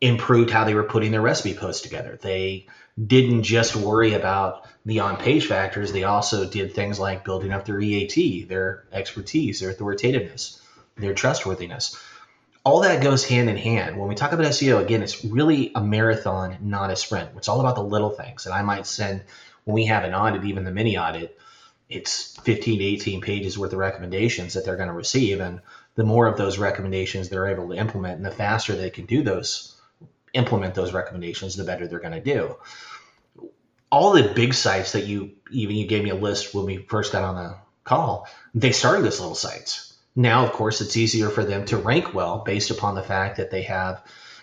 [0.00, 2.16] improved how they were putting their recipe posts together.
[2.22, 2.68] They
[3.04, 7.64] didn't just worry about the on page factors, they also did things like building up
[7.64, 10.60] their EAT, their expertise, their authoritativeness.
[10.96, 12.00] their trustworthiness.
[12.64, 13.98] All that goes hand in hand.
[13.98, 17.30] When we talk about SEO, again, it's really a marathon, not a sprint.
[17.36, 18.46] It's all about the little things.
[18.46, 19.22] And I might send,
[19.64, 21.38] when we have an audit, even the mini audit,
[21.88, 25.40] it's 15 to 18 pages worth of recommendations that they're going to receive.
[25.40, 25.60] And
[25.94, 29.22] the more of those recommendations they're able to implement and the faster they can do
[29.22, 29.75] those,
[30.36, 32.56] implement those recommendations, the better they're going to do.
[33.90, 37.12] All the big sites that you even you gave me a list when we first
[37.12, 39.94] got on the call, they started as little sites.
[40.14, 43.50] Now, of course, it's easier for them to rank well based upon the fact that
[43.50, 44.02] they have,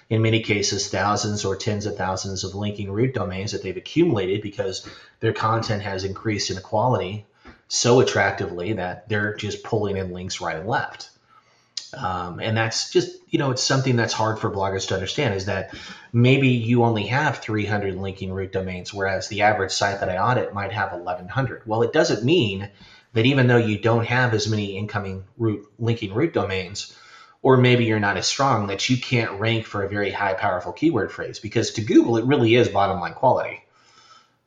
[0.09, 4.41] in many cases, thousands or tens of thousands of linking root domains that they've accumulated
[4.41, 4.87] because
[5.19, 7.25] their content has increased in quality
[7.67, 11.09] so attractively that they're just pulling in links right and left.
[11.93, 15.45] Um, and that's just, you know, it's something that's hard for bloggers to understand is
[15.45, 15.73] that
[16.11, 20.53] maybe you only have 300 linking root domains, whereas the average site that I audit
[20.53, 21.63] might have 1100.
[21.65, 22.69] Well, it doesn't mean
[23.13, 26.97] that even though you don't have as many incoming root linking root domains,
[27.41, 30.71] or maybe you're not as strong that you can't rank for a very high powerful
[30.71, 33.63] keyword phrase because to Google it really is bottom line quality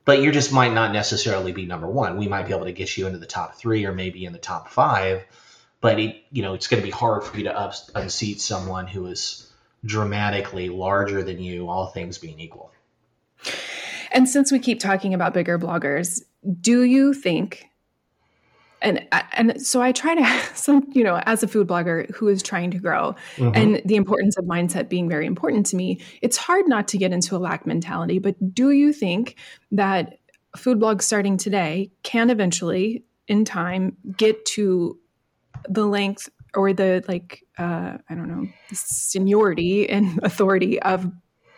[0.07, 2.15] but you just might not necessarily be number one.
[2.15, 4.39] We might be able to get you into the top three or maybe in the
[4.39, 5.25] top five,
[5.81, 8.87] but it, you know it's going to be hard for you to up, unseat someone
[8.87, 9.51] who is
[9.85, 12.71] dramatically larger than you, all things being equal.
[14.11, 16.21] And since we keep talking about bigger bloggers,
[16.61, 17.67] do you think
[18.81, 22.43] and and so I try to some you know as a food blogger who is
[22.43, 23.51] trying to grow mm-hmm.
[23.55, 27.11] and the importance of mindset being very important to me it's hard not to get
[27.11, 29.35] into a lack mentality but do you think
[29.71, 30.19] that
[30.55, 34.97] food blogs starting today can eventually in time get to
[35.69, 41.11] the length or the like uh, I don't know seniority and authority of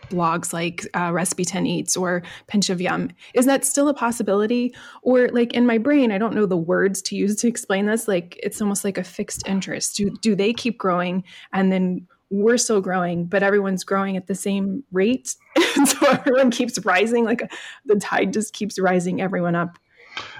[0.09, 3.09] blogs like uh, RecipeTin Eats or Pinch of Yum.
[3.33, 4.73] Is that still a possibility?
[5.01, 8.07] Or like in my brain, I don't know the words to use to explain this.
[8.07, 9.95] Like it's almost like a fixed interest.
[9.95, 14.35] Do, do they keep growing and then we're still growing, but everyone's growing at the
[14.35, 15.35] same rate?
[15.85, 17.23] so everyone keeps rising.
[17.23, 17.51] Like
[17.85, 19.77] the tide just keeps rising everyone up.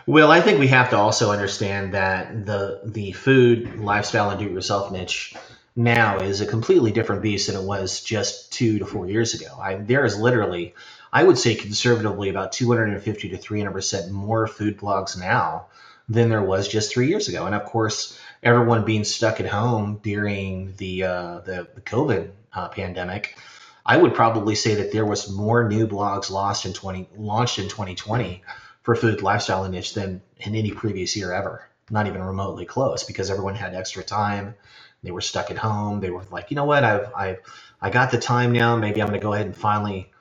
[0.06, 4.92] Well, I think we have to also understand that the the food, lifestyle, and do-it-yourself
[4.92, 5.36] niche
[5.76, 9.58] now is a completely different beast than it was just two to four years ago.
[9.62, 10.74] I, there is literally,
[11.14, 15.68] I would say conservatively, about 250 to 300 percent more food blogs now
[16.10, 17.46] than there was just three years ago.
[17.46, 22.68] And of course, everyone being stuck at home during the uh, the, the, COVID uh,
[22.70, 23.38] pandemic,
[23.86, 27.70] I would probably say that there was more new blogs lost in 20 launched in
[27.70, 28.44] 2020
[28.84, 31.68] for food, lifestyle, and niche than in any previous year ever.
[31.92, 34.56] Not even remotely close because everyone had extra time
[35.04, 36.00] they were stuck at home.
[36.00, 37.40] They were like, you know what, I've I've
[37.82, 38.76] I got the time now.
[38.76, 40.12] Maybe I'm going to go ahead and finally,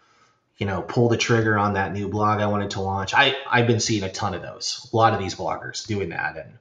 [0.57, 3.15] you know, pull the trigger on that new blog I wanted to launch.
[3.15, 4.89] I I've been seeing a ton of those.
[4.93, 6.59] A lot of these bloggers doing that, and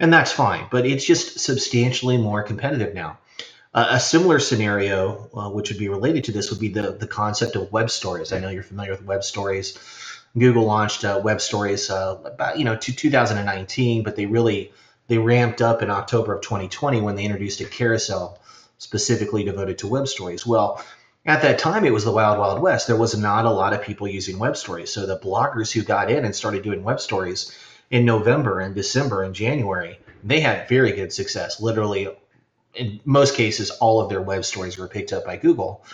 [0.00, 0.66] and that's fine.
[0.70, 3.18] But it's just substantially more competitive now.
[3.74, 7.06] Uh, a similar scenario, uh, which would be related to this, would be the the
[7.06, 8.32] concept of web stories.
[8.32, 9.78] I know you're familiar with web stories.
[10.38, 14.72] Google launched uh, web stories uh, about you know to 2019, but they really
[15.08, 18.38] they ramped up in October of 2020 when they introduced a carousel
[18.78, 20.46] specifically devoted to web stories.
[20.46, 20.82] Well,
[21.24, 22.86] at that time, it was the wild, wild west.
[22.86, 24.92] There was not a lot of people using web stories.
[24.92, 27.56] So the bloggers who got in and started doing web stories
[27.90, 31.60] in November and December and January, they had very good success.
[31.60, 32.08] Literally,
[32.74, 35.84] in most cases, all of their web stories were picked up by Google,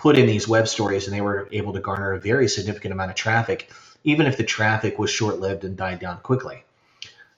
[0.00, 3.10] put in these web stories, and they were able to garner a very significant amount
[3.10, 3.70] of traffic,
[4.02, 6.64] even if the traffic was short lived and died down quickly.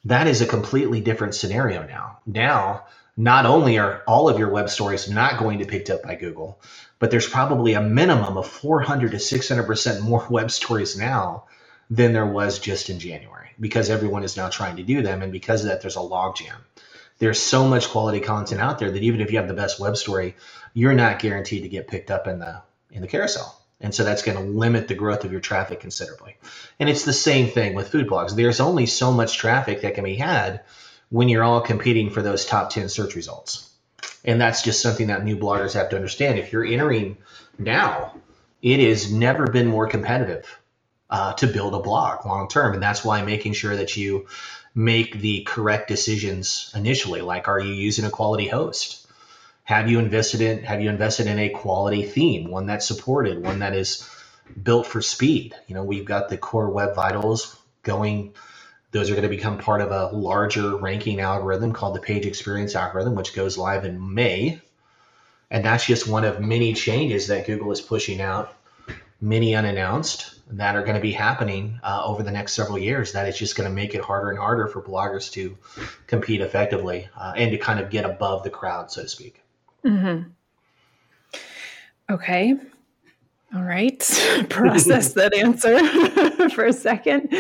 [0.05, 2.19] That is a completely different scenario now.
[2.25, 2.85] Now,
[3.17, 6.15] not only are all of your web stories not going to be picked up by
[6.15, 6.61] Google,
[7.01, 11.45] but there's probably a minimum of 400 to 600% more web stories now
[11.91, 15.21] than there was just in January because everyone is now trying to do them.
[15.21, 16.61] And because of that, there's a logjam.
[17.23, 19.97] There's so much quality content out there that even if you have the best web
[19.97, 20.35] story,
[20.75, 23.63] you're not guaranteed to get picked up in the in the carousel.
[23.81, 26.37] And so that's going to limit the growth of your traffic considerably.
[26.81, 28.35] And it's the same thing with food blogs.
[28.35, 30.63] There's only so much traffic that can be had
[31.11, 33.71] when you're all competing for those top 10 search results.
[34.25, 36.41] And that's just something that new bloggers have to understand.
[36.41, 37.19] If you're entering
[37.57, 38.17] now,
[38.63, 40.59] it has never been more competitive
[41.09, 42.75] uh, to build a blog long term.
[42.75, 44.27] And that's why making sure that you
[44.75, 49.07] make the correct decisions initially, like are you using a quality host?
[49.65, 53.61] Have you invested in have you invested in a quality theme, one that's supported, one
[53.61, 54.09] that is
[54.61, 55.55] built for speed?
[55.67, 58.35] You know, we've got the core web vitals going
[58.91, 62.75] those are going to become part of a larger ranking algorithm called the page experience
[62.75, 64.61] algorithm, which goes live in May.
[65.51, 68.55] And that's just one of many changes that Google is pushing out
[69.21, 73.27] many unannounced that are going to be happening uh, over the next several years that
[73.27, 75.57] it's just going to make it harder and harder for bloggers to
[76.07, 79.43] compete effectively uh, and to kind of get above the crowd so to speak.
[79.85, 80.29] Mm-hmm.
[82.11, 82.57] okay.
[83.55, 83.99] All right.
[84.49, 87.33] Process that answer for a second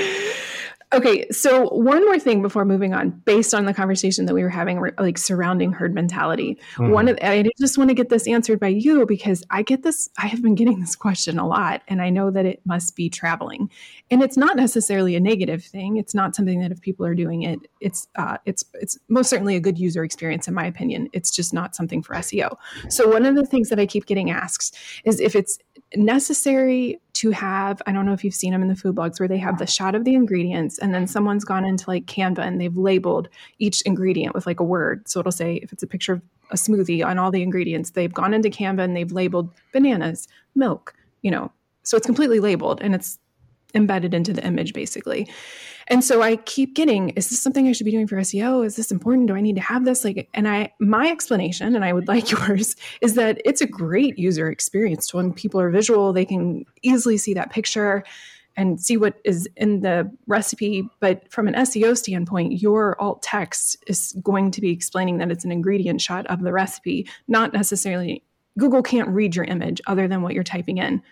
[0.94, 4.50] Okay, so one more thing before moving on, based on the conversation that we were
[4.50, 6.58] having, like surrounding herd mentality.
[6.74, 6.90] Mm-hmm.
[6.90, 10.10] One of I just want to get this answered by you because I get this.
[10.18, 13.08] I have been getting this question a lot, and I know that it must be
[13.08, 13.70] traveling,
[14.10, 15.96] and it's not necessarily a negative thing.
[15.96, 19.56] It's not something that if people are doing it, it's uh, it's it's most certainly
[19.56, 21.08] a good user experience in my opinion.
[21.14, 22.56] It's just not something for SEO.
[22.88, 25.58] So one of the things that I keep getting asked is if it's
[25.96, 29.28] necessary to have i don't know if you've seen them in the food blogs where
[29.28, 32.60] they have the shot of the ingredients and then someone's gone into like canva and
[32.60, 33.28] they've labeled
[33.58, 35.08] each ingredient with like a word.
[35.08, 38.12] So it'll say if it's a picture of a smoothie on all the ingredients they've
[38.12, 41.50] gone into canva and they've labeled bananas milk you know.
[41.84, 43.18] So it's completely labeled and it's
[43.74, 45.28] embedded into the image basically
[45.88, 48.64] and so I keep getting, is this something I should be doing for SEO?
[48.64, 49.26] Is this important?
[49.26, 50.04] Do I need to have this?
[50.04, 54.18] Like, and I, my explanation, and I would like yours, is that it's a great
[54.18, 55.12] user experience.
[55.12, 58.04] When people are visual, they can easily see that picture
[58.54, 60.88] and see what is in the recipe.
[61.00, 65.44] But from an SEO standpoint, your alt text is going to be explaining that it's
[65.44, 68.22] an ingredient shot of the recipe, not necessarily
[68.58, 71.02] Google can't read your image other than what you're typing in.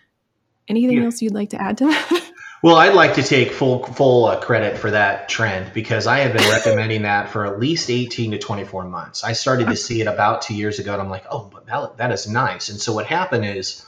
[0.69, 1.05] Anything yeah.
[1.05, 2.27] else you'd like to add to that?
[2.63, 6.35] Well, I'd like to take full full uh, credit for that trend because I have
[6.35, 9.25] been recommending that for at least 18 to 24 months.
[9.25, 11.97] I started to see it about two years ago, and I'm like, oh, but that,
[11.97, 12.69] that is nice.
[12.69, 13.83] And so what happened is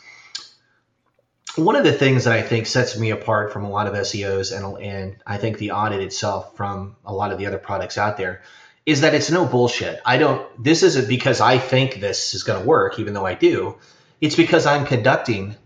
[1.56, 4.56] one of the things that I think sets me apart from a lot of SEOs
[4.56, 8.16] and and I think the audit itself from a lot of the other products out
[8.16, 8.40] there
[8.86, 10.00] is that it's no bullshit.
[10.06, 10.64] I don't.
[10.64, 13.76] This isn't because I think this is going to work, even though I do.
[14.22, 15.56] It's because I'm conducting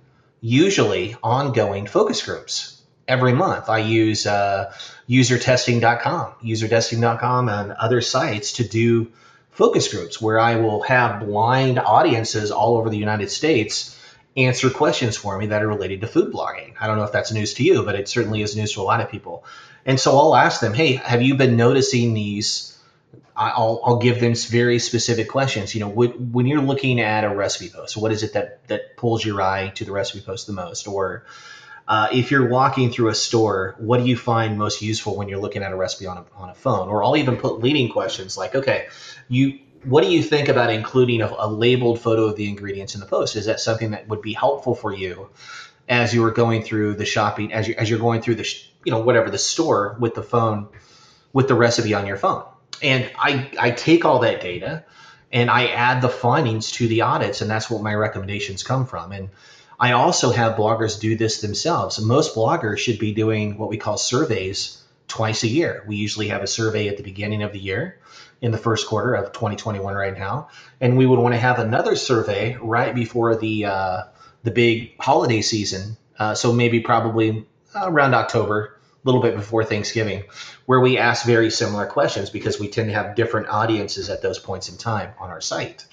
[0.41, 2.76] usually ongoing focus groups
[3.09, 3.69] every month.
[3.69, 4.73] I use uh,
[5.09, 9.13] usertesting.com, usertesting.com, and other sites to do
[9.51, 13.93] focus groups where I will have blind audiences all over the United States
[14.37, 16.75] answer questions for me that are related to food blogging.
[16.79, 18.83] I don't know if that's news to you, but it certainly is news to a
[18.83, 19.45] lot of people.
[19.87, 22.77] And so I'll ask them, hey, have you been noticing these?
[23.35, 25.75] I'll, I'll give them very specific questions.
[25.75, 29.25] You know, when you're looking at a recipe post, what is it that, that pulls
[29.25, 30.87] your eye to the recipe post the most?
[30.87, 31.25] Or,
[31.89, 35.39] uh, if you're walking through a store, what do you find most useful when you're
[35.39, 36.89] looking at a recipe on a, on a phone?
[36.89, 38.89] Or I'll even put leading questions like, okay,
[39.29, 43.01] you what do you think about including a, a, labeled photo of the ingredients in
[43.01, 43.37] the post?
[43.37, 45.31] Is that something that would be helpful for you
[45.89, 48.91] as you were going through the shopping, as you as you're going through the you
[48.91, 50.69] know whatever the store with the phone,
[51.33, 52.45] with the recipe on your phone?
[52.83, 54.85] And I I take all that data
[55.33, 59.13] and I add the findings to the audits, and that's what my recommendations come from.
[59.13, 59.31] And
[59.79, 62.01] I also have bloggers do this themselves.
[62.01, 65.85] Most bloggers should be doing what we call surveys twice a year.
[65.87, 67.99] We usually have a survey at the beginning of the year
[68.41, 70.49] in the first quarter of 2021 right now,
[70.81, 74.03] and we would want to have another survey right before the uh,
[74.45, 75.97] the big holiday season.
[76.19, 80.25] Uh, so maybe probably around October, a little bit before Thanksgiving,
[80.65, 84.39] where we ask very similar questions because we tend to have different audiences at those
[84.39, 85.85] points in time on our site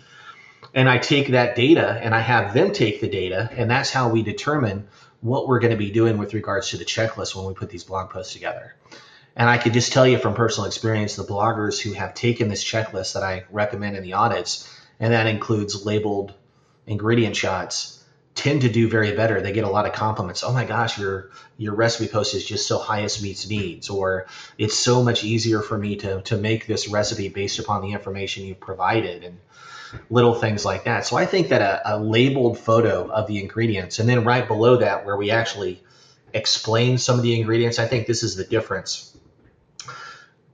[0.73, 4.09] and I take that data and I have them take the data, and that's how
[4.09, 4.87] we determine
[5.21, 7.83] what we're going to be doing with regards to the checklist when we put these
[7.83, 8.75] blog posts together.
[9.35, 12.63] And I could just tell you from personal experience, the bloggers who have taken this
[12.63, 16.33] checklist that I recommend in the audits, and that includes labeled
[16.85, 18.03] ingredient shots,
[18.35, 19.41] tend to do very better.
[19.41, 20.43] They get a lot of compliments.
[20.43, 24.77] Oh my gosh, your your recipe post is just so highest meets needs, or it's
[24.77, 28.59] so much easier for me to to make this recipe based upon the information you've
[28.59, 29.23] provided.
[29.23, 29.39] And
[30.09, 31.05] little things like that.
[31.05, 34.77] So I think that a, a labeled photo of the ingredients, and then right below
[34.77, 35.83] that, where we actually
[36.33, 39.15] explain some of the ingredients, I think this is the difference.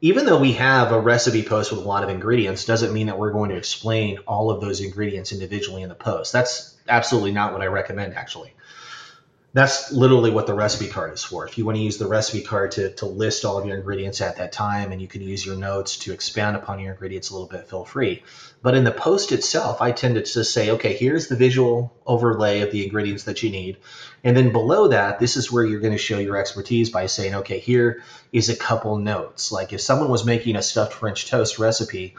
[0.02, 3.17] Even though we have a recipe post with a lot of ingredients, doesn't mean that
[3.17, 6.32] we're going to explain all of those ingredients individually in the post.
[6.32, 8.54] That's absolutely not what I recommend, actually
[9.52, 11.48] that's literally what the recipe card is for.
[11.48, 14.22] If you want to use the recipe card to, to list all of your ingredients
[14.22, 17.34] at that time and you can use your notes to expand upon your ingredients a
[17.34, 18.22] little bit, feel free.
[18.62, 22.62] But in the post itself, I tend to just say, okay, here's the visual overlay
[22.62, 23.78] of the ingredients that you need.
[24.24, 27.34] And then below that, this is where you're going to show your expertise by saying,
[27.36, 29.52] okay, here is a couple notes.
[29.52, 32.16] Like if someone was making a stuffed French toast recipe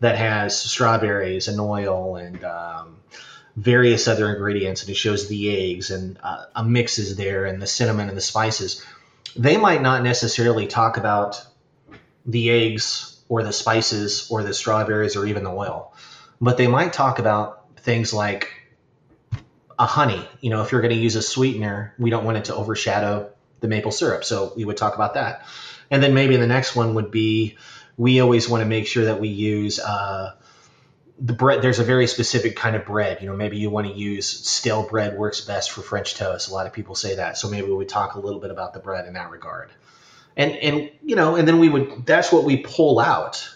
[0.00, 2.96] that has strawberries and oil and um,
[3.56, 7.60] various other ingredients and it shows the eggs and uh, a mix is there and
[7.60, 8.84] the cinnamon and the spices.
[9.34, 11.44] They might not necessarily talk about
[12.26, 15.94] the eggs or the spices or the strawberries or even the oil,
[16.40, 18.50] but they might talk about things like
[19.78, 20.26] a honey.
[20.40, 23.30] You know, if you're going to use a sweetener, we don't want it to overshadow
[23.60, 24.24] the maple syrup.
[24.24, 25.46] So we would talk about that.
[25.90, 27.56] And then maybe the next one would be
[27.96, 30.34] we always want to make sure that we use uh,
[31.18, 31.62] the bread.
[31.62, 33.18] There's a very specific kind of bread.
[33.20, 36.48] You know, maybe you want to use stale bread works best for French toast.
[36.48, 37.38] A lot of people say that.
[37.38, 39.70] So maybe we would talk a little bit about the bread in that regard.
[40.36, 43.48] And and you know, and then we would that's what we pull out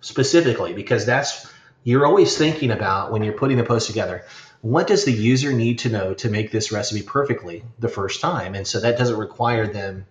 [0.00, 1.50] specifically because that's
[1.82, 4.24] you're always thinking about when you're putting the post together
[4.60, 8.54] what does the user need to know to make this recipe perfectly the first time
[8.54, 10.06] and so that doesn't require them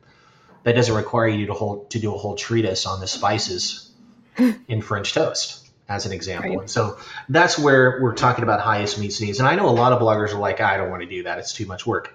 [0.63, 3.91] that doesn't require you to hold to do a whole treatise on the spices
[4.67, 6.49] in french toast as an example.
[6.51, 6.59] Right.
[6.61, 6.97] and so
[7.29, 9.39] that's where we're talking about highest meets needs.
[9.39, 11.23] And i know a lot of bloggers are like ah, i don't want to do
[11.23, 11.39] that.
[11.39, 12.13] It's too much work.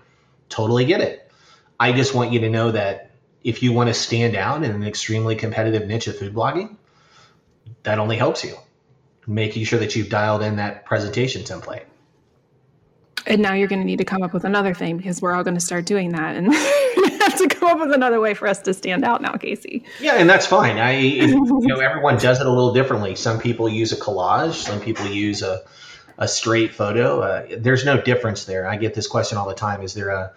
[0.48, 1.30] Totally get it.
[1.78, 3.12] I just want you to know that
[3.42, 6.76] if you want to stand out in an extremely competitive niche of food blogging
[7.82, 8.54] that only helps you.
[9.26, 11.84] Making sure that you've dialed in that presentation template.
[13.26, 15.44] And now you're going to need to come up with another thing because we're all
[15.44, 16.36] going to start doing that.
[16.36, 16.46] And
[17.30, 19.84] have to come up with another way for us to stand out now casey.
[20.00, 20.78] Yeah and that's fine.
[20.78, 23.14] I you know everyone does it a little differently.
[23.16, 24.54] Some people use a collage.
[24.54, 25.62] Some people use a,
[26.18, 27.20] a straight photo.
[27.20, 28.66] Uh, there's no difference there.
[28.66, 29.82] I get this question all the time.
[29.82, 30.32] Is there a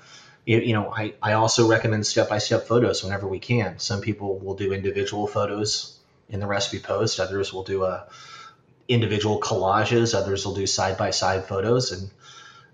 [0.46, 3.80] you know i, I also recommend step-by-step photos whenever we can.
[3.80, 5.98] Some people will do individual photos
[6.30, 7.20] in the recipe post.
[7.20, 8.08] Others will do a
[8.88, 10.14] individual collages.
[10.14, 11.92] Others will do side-by-side photos.
[11.92, 12.10] And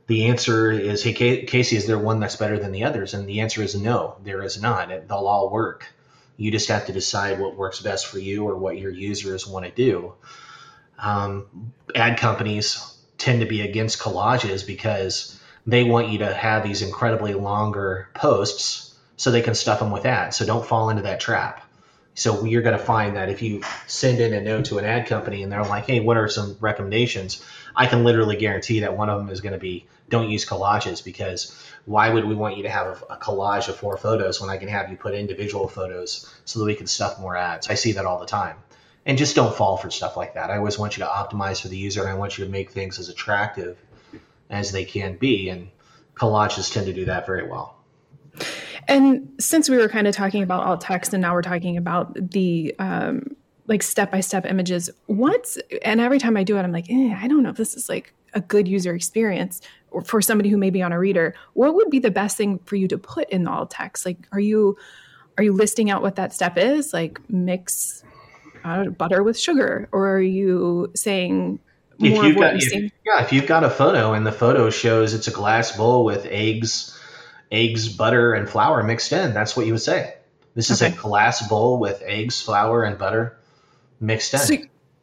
[0.10, 3.14] the answer is, hey, Casey, is there one that's better than the others?
[3.14, 4.90] And the answer is no, there is not.
[4.90, 5.86] They'll all work.
[6.36, 9.66] You just have to decide what works best for you or what your users want
[9.66, 10.16] to do.
[10.98, 16.82] Um, ad companies tend to be against collages because they want you to have these
[16.82, 20.38] incredibly longer posts so they can stuff them with ads.
[20.38, 21.69] So don't fall into that trap.
[22.20, 25.08] So you're going to find that if you send in a note to an ad
[25.08, 27.42] company and they're like, hey, what are some recommendations?
[27.74, 31.02] I can literally guarantee that one of them is going to be don't use collages
[31.02, 31.56] because
[31.86, 34.68] why would we want you to have a, collage of four photos when I can
[34.68, 37.70] have you put individual photos so that we can stuff more ads?
[37.70, 38.58] I see that all the time.
[39.06, 40.50] And just don't fall for stuff like that.
[40.50, 42.72] I always want you to optimize for the user and I want you to make
[42.72, 43.78] things as attractive
[44.50, 45.48] as they can be.
[45.48, 45.70] And
[46.16, 47.78] collages tend to do that very well.
[48.90, 52.32] And since we were kind of talking about alt text and now we're talking about
[52.32, 53.36] the um,
[53.68, 57.16] like step by step images, what's, and every time I do it, I'm like, eh,
[57.16, 59.62] I don't know if this is like a good user experience
[59.92, 61.36] or for somebody who may be on a reader.
[61.54, 64.08] What would be the best thing for you to put in the alt text?
[64.08, 64.76] Like, are you,
[65.38, 66.92] are you listing out what that step is?
[66.92, 68.04] Like mix
[68.64, 71.60] uh, butter with sugar, or are you saying
[72.00, 75.28] if you've got, if, yeah, if you've got a photo and the photo shows it's
[75.28, 76.99] a glass bowl with eggs,
[77.52, 79.34] eggs, butter, and flour mixed in.
[79.34, 80.16] That's what you would say.
[80.56, 80.94] This is okay.
[80.94, 83.38] a glass bowl with eggs, flour, and butter
[84.00, 84.40] mixed in.
[84.40, 84.56] So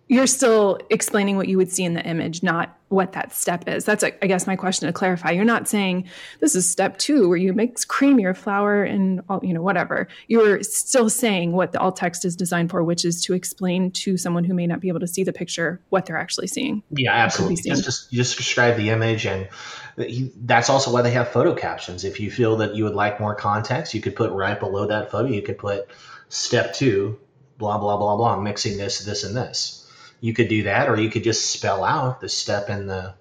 [0.09, 3.85] you're still explaining what you would see in the image, not what that step is.
[3.85, 5.33] That's, I guess, my question to clarify.
[5.33, 9.53] You're not saying this is step two where you mix creamier flour and all, you
[9.53, 10.07] know whatever.
[10.29, 14.17] You're still saying what the alt text is designed for, which is to explain to
[14.17, 16.85] someone who may not be able to see the picture what they're actually seeing.
[16.91, 17.57] Yeah, absolutely.
[17.57, 19.49] Just, just just describe the image, and
[19.97, 22.05] that's also why they have photo captions.
[22.05, 25.11] If you feel that you would like more context, you could put right below that
[25.11, 25.29] photo.
[25.29, 25.89] You could put
[26.29, 27.19] step two,
[27.59, 29.87] blah blah blah blah, mixing this, this, and this
[30.21, 33.15] you could do that, or you could just spell out the step in the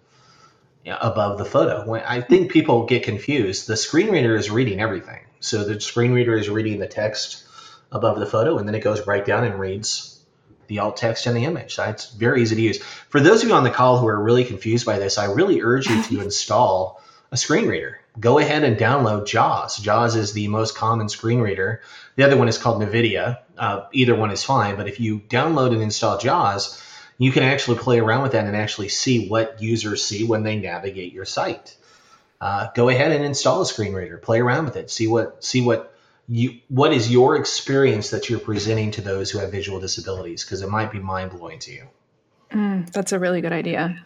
[0.83, 1.85] you know, above the photo.
[1.85, 5.21] When I think people get confused, the screen reader is reading everything.
[5.39, 7.43] So the screen reader is reading the text
[7.91, 10.14] above the photo, and then it goes right down and reads
[10.67, 11.77] the alt text and the image.
[11.79, 12.81] It's very easy to use.
[13.09, 15.61] For those of you on the call who are really confused by this, I really
[15.61, 17.01] urge you to install
[17.31, 17.99] a screen reader.
[18.19, 19.77] Go ahead and download JAWS.
[19.77, 21.81] JAWS is the most common screen reader.
[22.15, 23.39] The other one is called NVDA.
[23.57, 26.81] Uh, either one is fine, but if you download and install JAWS,
[27.17, 30.57] you can actually play around with that and actually see what users see when they
[30.57, 31.75] navigate your site.
[32.39, 35.61] Uh, go ahead and install a screen reader, play around with it, see what see
[35.61, 35.94] what
[36.27, 40.61] you what is your experience that you're presenting to those who have visual disabilities because
[40.61, 41.87] it might be mind blowing to you.
[42.51, 44.03] Mm, that's a really good idea.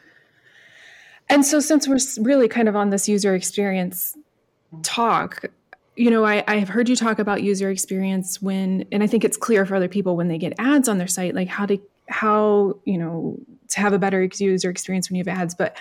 [1.30, 4.18] And so, since we're really kind of on this user experience
[4.82, 5.46] talk,
[5.96, 9.24] you know, I, I have heard you talk about user experience when, and I think
[9.24, 11.80] it's clear for other people when they get ads on their site, like how to
[12.10, 13.38] how you know
[13.70, 15.78] to have a better user experience when you have ads but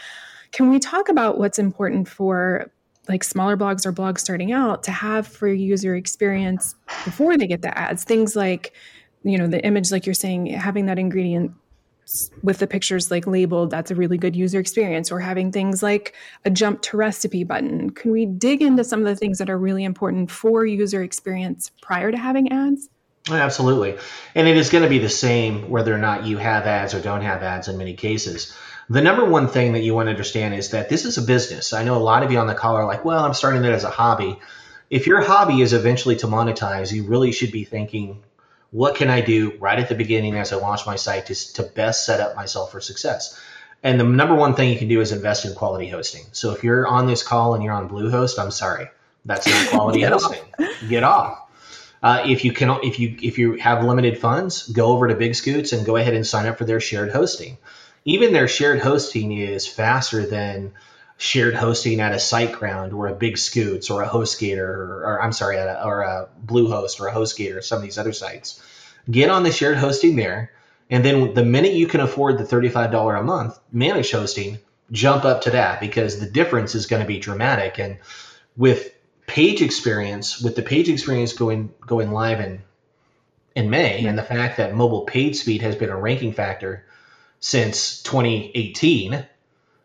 [0.53, 2.71] can we talk about what's important for
[3.09, 7.63] like smaller blogs or blogs starting out to have for user experience before they get
[7.63, 8.73] the ads things like
[9.25, 11.53] you know the image like you're saying having that ingredient
[12.43, 16.15] with the pictures like labeled that's a really good user experience or having things like
[16.45, 19.59] a jump to recipe button can we dig into some of the things that are
[19.59, 22.89] really important for user experience prior to having ads
[23.31, 23.99] oh, Absolutely.
[24.35, 27.01] And it is going to be the same whether or not you have ads or
[27.01, 28.57] don't have ads in many cases.
[28.91, 31.73] The number one thing that you want to understand is that this is a business.
[31.73, 33.73] I know a lot of you on the call are like, well, I'm starting that
[33.73, 34.39] as a hobby.
[34.89, 38.23] If your hobby is eventually to monetize, you really should be thinking,
[38.71, 41.63] what can I do right at the beginning as I launch my site to, to
[41.63, 43.39] best set up myself for success?
[43.83, 46.25] And the number one thing you can do is invest in quality hosting.
[46.33, 48.89] So if you're on this call and you're on Bluehost, I'm sorry,
[49.25, 50.43] that's not quality Get hosting.
[50.59, 50.89] Off.
[50.89, 51.45] Get off.
[52.03, 55.35] Uh, if you can, if you if you have limited funds, go over to Big
[55.35, 57.59] Scoots and go ahead and sign up for their shared hosting.
[58.09, 60.73] Even their shared hosting is faster than
[61.19, 65.33] shared hosting at a SiteGround or a Big Scoots or a HostGator or, or I'm
[65.33, 68.63] sorry, a, or a Bluehost or a HostGator or some of these other sites.
[69.11, 70.53] Get on the shared hosting there,
[70.89, 74.59] and then the minute you can afford the $35 a month managed hosting,
[74.91, 77.79] jump up to that because the difference is going to be dramatic.
[77.79, 77.99] And
[78.57, 78.91] with
[79.27, 82.63] page experience, with the page experience going going live in
[83.55, 86.87] in May, and the fact that mobile page speed has been a ranking factor
[87.41, 89.25] since 2018,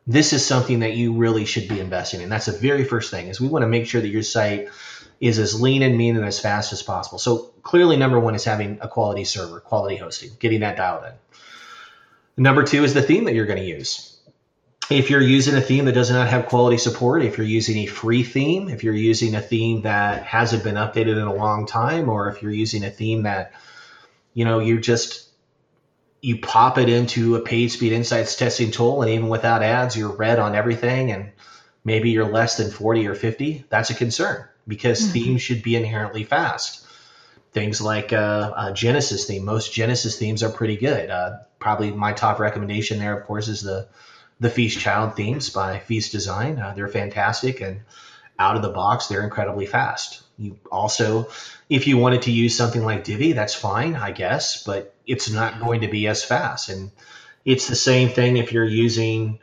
[0.05, 2.29] this is something that you really should be investing in.
[2.29, 4.69] That's the very first thing is we want to make sure that your site
[5.19, 7.19] is as lean and mean and as fast as possible.
[7.19, 12.43] So clearly, number one is having a quality server, quality hosting, getting that dialed in.
[12.43, 14.13] Number two is the theme that you're going to use
[14.89, 17.85] if you're using a theme that does not have quality support, if you're using a
[17.85, 22.09] free theme, if you're using a theme that hasn't been updated in a long time,
[22.09, 23.53] or if you're using a theme that,
[24.33, 25.29] you know, you're just
[26.23, 30.15] you pop it into a page speed insights testing tool, and even without ads, you're
[30.15, 31.33] red on everything, and
[31.83, 35.11] maybe you're less than 40 or 50, that's a concern because mm-hmm.
[35.11, 36.87] themes should be inherently fast.
[37.51, 41.09] Things like uh, a Genesis theme, most Genesis themes are pretty good.
[41.09, 43.89] Uh, probably my top recommendation there, of course, is the
[44.39, 46.57] the Feast Child themes by Feast Design.
[46.57, 47.81] Uh, they're fantastic and
[48.39, 50.23] out of the box, they're incredibly fast.
[50.37, 51.29] You also,
[51.69, 55.59] if you wanted to use something like Divi, that's fine, I guess, but it's not
[55.59, 56.69] going to be as fast.
[56.69, 56.91] And
[57.45, 59.39] it's the same thing if you're using,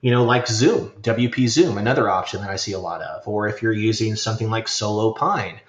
[0.00, 3.48] you know, like Zoom, WP Zoom, another option that I see a lot of, or
[3.48, 5.60] if you're using something like Solo Pine.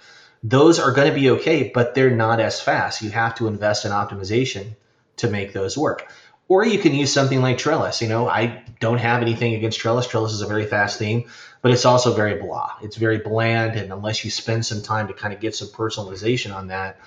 [0.43, 3.01] Those are going to be okay, but they're not as fast.
[3.01, 4.75] You have to invest in optimization
[5.17, 6.11] to make those work.
[6.47, 8.01] Or you can use something like Trellis.
[8.01, 10.07] You know, I don't have anything against Trellis.
[10.07, 11.29] Trellis is a very fast theme,
[11.61, 12.73] but it's also very blah.
[12.81, 16.53] It's very bland, and unless you spend some time to kind of get some personalization
[16.53, 16.99] on that,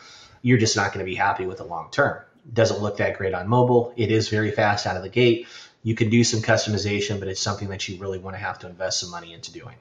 [0.44, 2.20] you're just not going to be happy with it long term.
[2.52, 3.94] Doesn't look that great on mobile.
[3.96, 5.48] It is very fast out of the gate.
[5.82, 8.68] You can do some customization, but it's something that you really want to have to
[8.68, 9.76] invest some money into doing.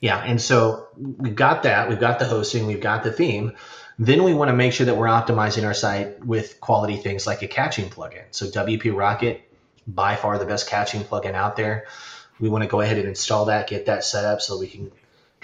[0.00, 1.88] Yeah, and so we've got that.
[1.88, 2.66] We've got the hosting.
[2.66, 3.56] We've got the theme.
[3.98, 7.42] Then we want to make sure that we're optimizing our site with quality things like
[7.42, 8.26] a caching plugin.
[8.30, 9.42] So WP Rocket,
[9.88, 11.86] by far the best caching plugin out there.
[12.38, 14.92] We want to go ahead and install that, get that set up so we can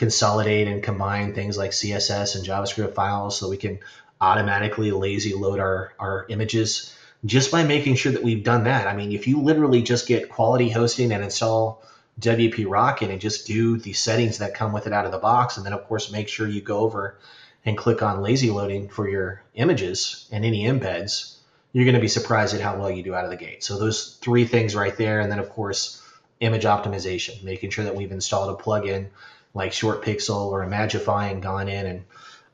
[0.02, 3.78] consolidate and combine things like CSS and JavaScript files so we can
[4.20, 6.92] automatically lazy load our, our images
[7.24, 8.88] just by making sure that we've done that.
[8.88, 11.84] I mean, if you literally just get quality hosting and install
[12.18, 15.56] WP Rocket and just do the settings that come with it out of the box,
[15.56, 17.16] and then of course make sure you go over
[17.64, 21.36] and click on lazy loading for your images and any embeds,
[21.72, 23.62] you're going to be surprised at how well you do out of the gate.
[23.62, 26.02] So those three things right there, and then of course
[26.40, 29.06] image optimization, making sure that we've installed a plugin
[29.54, 32.04] like Short Pixel or Imagify and gone in and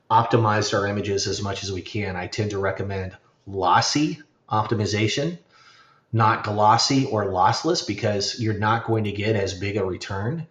[0.09, 2.15] optimized our images as much as we can.
[2.15, 5.37] I tend to recommend lossy optimization,
[6.11, 10.47] not glossy or lossless, because you're not going to get as big a return.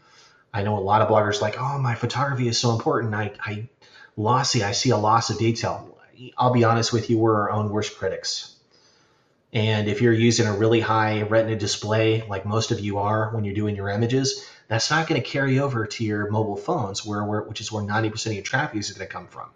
[0.54, 3.14] I know a lot of bloggers like, oh, my photography is so important.
[3.14, 3.68] I, I
[4.16, 4.62] lossy.
[4.62, 5.98] I see a loss of detail.
[6.36, 8.54] I'll be honest with you, we're our own worst critics.
[9.52, 13.44] And if you're using a really high retina display, like most of you are when
[13.44, 17.24] you're doing your images, that's not going to carry over to your mobile phones, where,
[17.24, 19.48] where which is where 90% of your traffic is going to come from.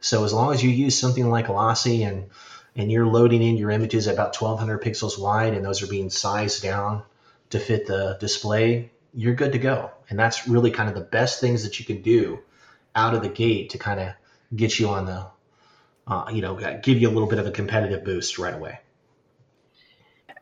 [0.00, 2.28] So as long as you use something like Lossy and
[2.74, 6.08] and you're loading in your images at about 1200 pixels wide, and those are being
[6.10, 7.02] sized down
[7.50, 9.90] to fit the display, you're good to go.
[10.08, 12.40] And that's really kind of the best things that you can do
[12.94, 14.08] out of the gate to kind of
[14.56, 15.26] get you on the,
[16.06, 18.80] uh, you know, give you a little bit of a competitive boost right away.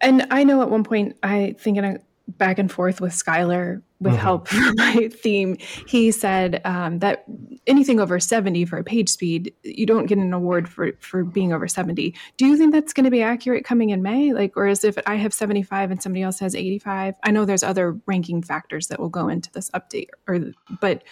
[0.01, 1.98] And I know at one point, I think in a
[2.38, 4.22] back and forth with Skylar with mm-hmm.
[4.22, 5.56] help for my theme,
[5.86, 7.24] he said um, that
[7.66, 11.52] anything over 70 for a page speed, you don't get an award for, for being
[11.52, 12.14] over 70.
[12.36, 14.32] Do you think that's going to be accurate coming in May?
[14.32, 17.14] Like, or as if I have 75 and somebody else has 85?
[17.22, 20.38] I know there's other ranking factors that will go into this update, or
[20.80, 21.04] but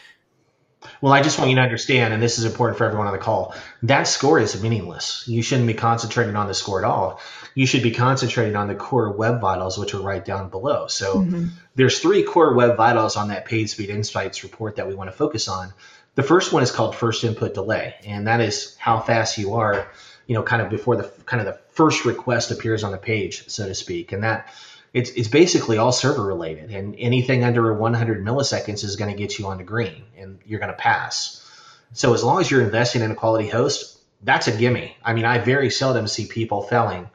[1.01, 3.19] well, I just want you to understand, and this is important for everyone on the
[3.19, 5.25] call, that score is meaningless.
[5.27, 7.21] You shouldn't be concentrating on the score at all.
[7.55, 10.87] You should be concentrating on the core web vitals, which are right down below.
[10.87, 11.47] So mm-hmm.
[11.75, 15.17] there's three core web vitals on that page speed insights report that we want to
[15.17, 15.73] focus on.
[16.15, 19.89] The first one is called first input delay, and that is how fast you are
[20.29, 23.49] you know, kind of before the kind of the first request appears on the page,
[23.49, 24.13] so to speak.
[24.13, 24.55] And that
[24.93, 29.39] it's, it's basically all server related and anything under 100 milliseconds is going to get
[29.39, 31.45] you on the green and you're going to pass.
[31.93, 34.97] So as long as you're investing in a quality host, that's a gimme.
[35.03, 37.09] I mean, I very seldom see people failing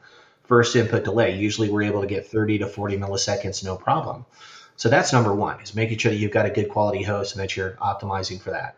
[0.45, 1.37] first input delay.
[1.37, 4.25] Usually we're able to get 30 to 40 milliseconds, no problem.
[4.75, 7.43] So that's number one is making sure that you've got a good quality host and
[7.43, 8.77] that you're optimizing for that.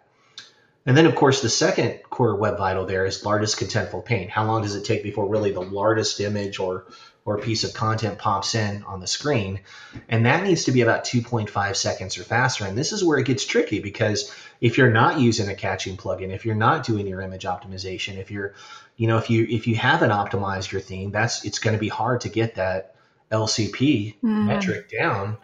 [0.85, 4.29] And then, of course, the second core web vital there is largest contentful paint.
[4.29, 6.85] How long does it take before really the largest image or
[7.25, 9.59] or a piece of content pops in on the screen?
[10.07, 12.65] And that needs to be about 2.5 seconds or faster.
[12.65, 16.33] And this is where it gets tricky because if you're not using a caching plugin,
[16.33, 18.53] if you're not doing your image optimization, if you're,
[18.95, 21.89] you know, if you if you haven't optimized your theme, that's it's going to be
[21.89, 22.95] hard to get that
[23.31, 24.45] LCP mm.
[24.45, 25.37] metric down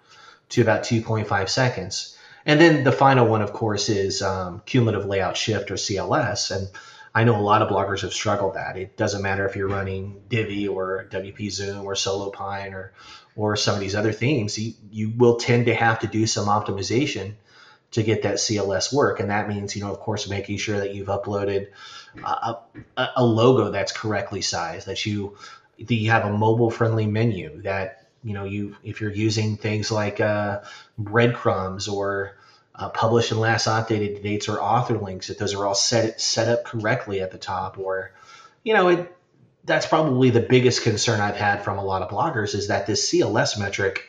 [0.50, 2.18] to about 2.5 seconds.
[2.46, 6.56] And then the final one, of course, is um, cumulative layout shift or CLS.
[6.56, 6.68] And
[7.14, 8.78] I know a lot of bloggers have struggled that.
[8.78, 12.94] It doesn't matter if you're running Divi or WP Zoom or SoloPine or
[13.36, 14.58] or some of these other themes.
[14.58, 17.36] You, you will tend to have to do some optimization
[17.92, 20.94] to get that CLS work, and that means you know, of course, making sure that
[20.94, 21.68] you've uploaded
[22.24, 22.56] a,
[22.98, 25.38] a, a logo that's correctly sized, that you
[25.78, 29.92] that you have a mobile friendly menu that you know you if you're using things
[29.92, 30.62] like uh,
[30.98, 32.38] breadcrumbs or
[32.82, 36.48] uh, published and last updated dates or author links that those are all set set
[36.48, 38.12] up correctly at the top or
[38.64, 39.16] you know it
[39.64, 43.12] that's probably the biggest concern I've had from a lot of bloggers is that this
[43.12, 44.08] CLS metric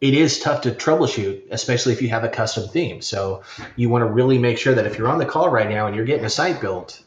[0.00, 3.00] it is tough to troubleshoot especially if you have a custom theme.
[3.00, 3.44] So
[3.76, 5.94] you want to really make sure that if you're on the call right now and
[5.94, 7.00] you're getting a site built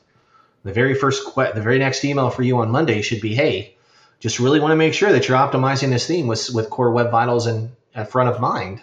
[0.63, 3.75] the very first the very next email for you on Monday should be hey
[4.21, 7.11] just really want to make sure that you're optimizing this theme with, with core web
[7.11, 8.81] vitals and at front of mind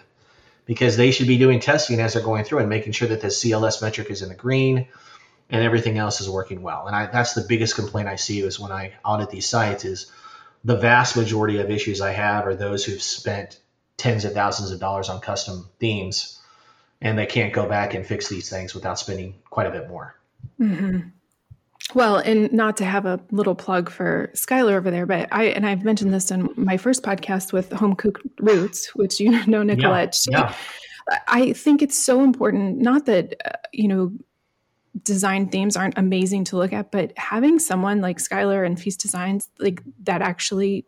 [0.67, 3.29] because they should be doing testing as they're going through and making sure that the
[3.29, 4.87] CLS metric is in the green
[5.49, 6.85] and everything else is working well.
[6.85, 10.11] And I, that's the biggest complaint I see is when I audit these sites is
[10.65, 13.59] the vast majority of issues I have are those who've spent
[13.95, 16.39] tens of thousands of dollars on custom themes
[17.01, 20.15] and they can't go back and fix these things without spending quite a bit more.
[20.59, 21.09] Mm-hmm.
[21.93, 25.65] Well, and not to have a little plug for Skylar over there, but I and
[25.65, 30.19] I've mentioned this in my first podcast with Home Cook Roots, which you know Nicolette.
[30.29, 30.53] Yeah,
[31.09, 31.19] yeah.
[31.27, 32.79] I think it's so important.
[32.79, 34.11] Not that uh, you know
[35.03, 39.49] design themes aren't amazing to look at, but having someone like Skylar and Feast Designs
[39.59, 40.85] like that actually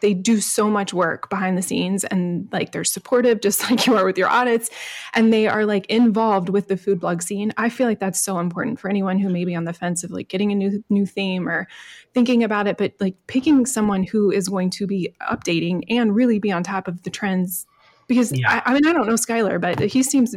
[0.00, 3.96] they do so much work behind the scenes and like they're supportive just like you
[3.96, 4.70] are with your audits
[5.14, 7.52] and they are like involved with the food blog scene.
[7.56, 10.10] I feel like that's so important for anyone who may be on the fence of
[10.10, 11.68] like getting a new new theme or
[12.14, 16.38] thinking about it but like picking someone who is going to be updating and really
[16.38, 17.66] be on top of the trends
[18.06, 18.62] because yeah.
[18.64, 20.34] I, I, mean i don't know skylar but he seems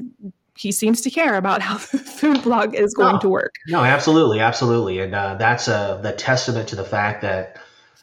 [0.57, 3.55] he seems to care about how the food blog is going to work.
[3.67, 7.57] No absolutely absolutely and uh, that's uh, the testament to the fact that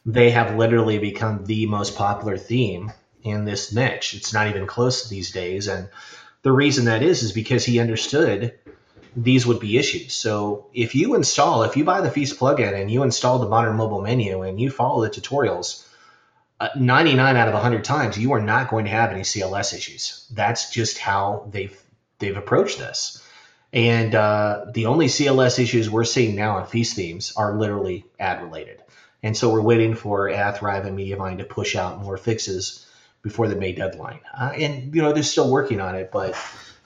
[0.09, 2.91] they have literally become the most popular theme
[3.23, 4.15] in this niche.
[4.15, 5.69] It's not even close these days.
[5.69, 5.91] And
[6.41, 8.59] the reason that is, is because he understood
[9.15, 10.15] these would be issues.
[10.15, 13.77] So if you install, if you buy the Feast plugin and you install the modern
[13.77, 15.87] mobile menu and you follow the tutorials,
[16.59, 20.27] uh, 99 out of 100 times you are not going to have any CLS issues.
[20.33, 21.79] That's just how they've
[22.19, 23.23] they've approached this.
[23.75, 28.43] And uh, the only CLS issues we're seeing now on Feast themes are literally ad
[28.43, 28.81] related.
[29.23, 32.87] And so we're waiting for AdThrive and Mediavine to push out more fixes
[33.23, 34.21] before the May deadline.
[34.39, 36.37] Uh, and you know they're still working on it, but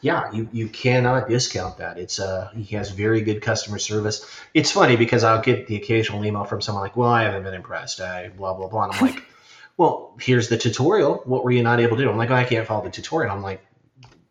[0.01, 1.99] yeah, you, you cannot discount that.
[1.99, 4.29] It's uh he has very good customer service.
[4.53, 7.55] It's funny because I'll get the occasional email from someone like, "Well, I haven't been
[7.55, 8.85] impressed." I blah blah blah.
[8.85, 9.25] And I'm like,
[9.77, 11.23] "Well, here's the tutorial.
[11.25, 13.33] What were you not able to do?" I'm like, oh, "I can't follow the tutorial."
[13.33, 13.65] I'm like,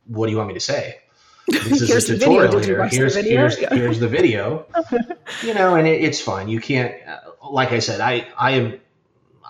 [0.08, 0.97] "What do you want me to say?"
[1.47, 2.88] This is a tutorial here.
[2.88, 4.66] Here's here's, here's the video.
[5.43, 6.49] you know, and it, it's fine.
[6.49, 6.93] You can't.
[7.52, 8.80] Like I said, I I am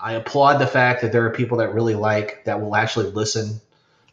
[0.00, 3.60] I applaud the fact that there are people that really like that will actually listen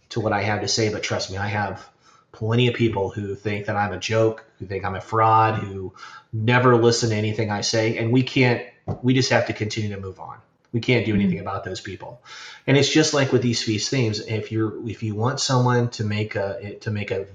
[0.10, 0.92] to what I have to say.
[0.92, 1.88] But trust me, I have
[2.32, 5.94] plenty of people who think that I'm a joke, who think I'm a fraud, who
[6.32, 8.64] never listen to anything I say, and we can't.
[9.04, 10.38] We just have to continue to move on.
[10.72, 11.48] We can't do anything mm-hmm.
[11.48, 12.22] about those people.
[12.68, 14.20] And it's just like with these feast themes.
[14.20, 17.26] If you're if you want someone to make a to make a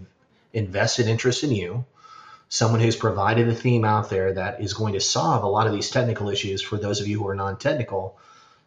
[0.52, 1.84] invested interest in you,
[2.48, 5.72] someone who's provided a theme out there that is going to solve a lot of
[5.72, 8.18] these technical issues for those of you who are non-technical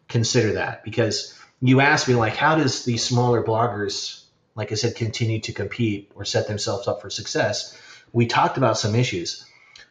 [0.08, 0.84] consider that.
[0.84, 4.24] Because you asked me like how does these smaller bloggers
[4.54, 7.76] like i said continue to compete or set themselves up for success?
[8.12, 9.44] We talked about some issues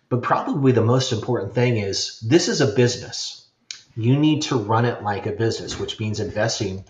[0.09, 3.45] but probably the most important thing is this is a business.
[3.95, 6.85] You need to run it like a business which means investing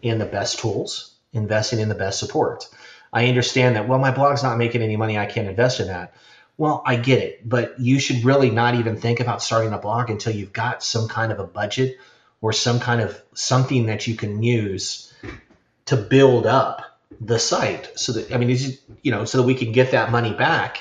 [0.00, 2.68] in the best tools investing in the best support.
[3.12, 6.14] I understand that well my blog's not making any money i can't invest in that
[6.58, 10.10] Well, I get it, but you should really not even think about starting a blog
[10.10, 11.96] until you've got some kind of a budget
[12.40, 15.12] or some kind of something that you can use
[15.86, 18.56] to build up the site so that I mean,
[19.02, 20.80] you know, so that we can get that money back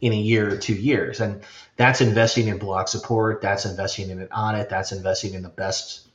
[0.00, 1.20] in a year or two years.
[1.20, 1.42] And
[1.76, 6.06] that's investing in blog support, that's investing in an audit, that's investing in the best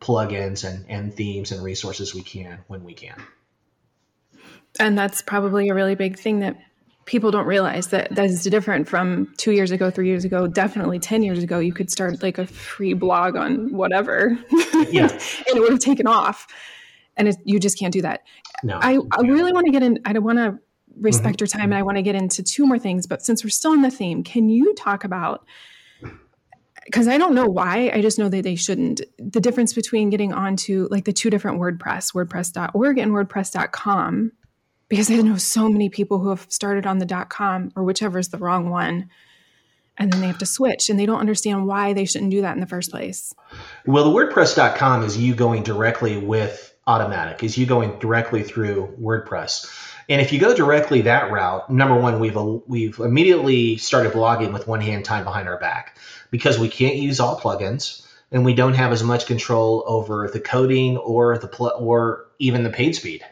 [0.00, 3.22] plugins and, and themes and resources we can when we can.
[4.80, 6.58] And that's probably a really big thing that
[7.04, 10.98] people don't realize that that is different from two years ago, three years ago, definitely
[10.98, 11.58] 10 years ago.
[11.58, 14.38] You could start like a free blog on whatever
[14.90, 15.08] yeah.
[15.10, 16.46] and it would have taken off.
[17.16, 18.22] And it, you just can't do that.
[18.62, 20.58] No, I, I really want to get in, I don't want to
[20.96, 21.42] respect mm-hmm.
[21.42, 23.06] your time and I want to get into two more things.
[23.06, 25.46] But since we're still on the theme, can you talk about
[26.84, 27.92] because I don't know why.
[27.94, 29.02] I just know that they shouldn't.
[29.16, 34.32] The difference between getting onto like the two different WordPress, WordPress.org and WordPress.com,
[34.92, 38.18] because I know so many people who have started on the dot .com or whichever
[38.18, 39.08] is the wrong one,
[39.96, 42.56] and then they have to switch, and they don't understand why they shouldn't do that
[42.56, 43.34] in the first place.
[43.86, 49.74] Well, the WordPress.com is you going directly with Automattic, is you going directly through WordPress.
[50.10, 52.36] And if you go directly that route, number one, we've
[52.66, 55.96] we've immediately started blogging with one hand tied behind our back
[56.30, 60.40] because we can't use all plugins and we don't have as much control over the
[60.40, 63.24] coding or the pl- or even the page speed.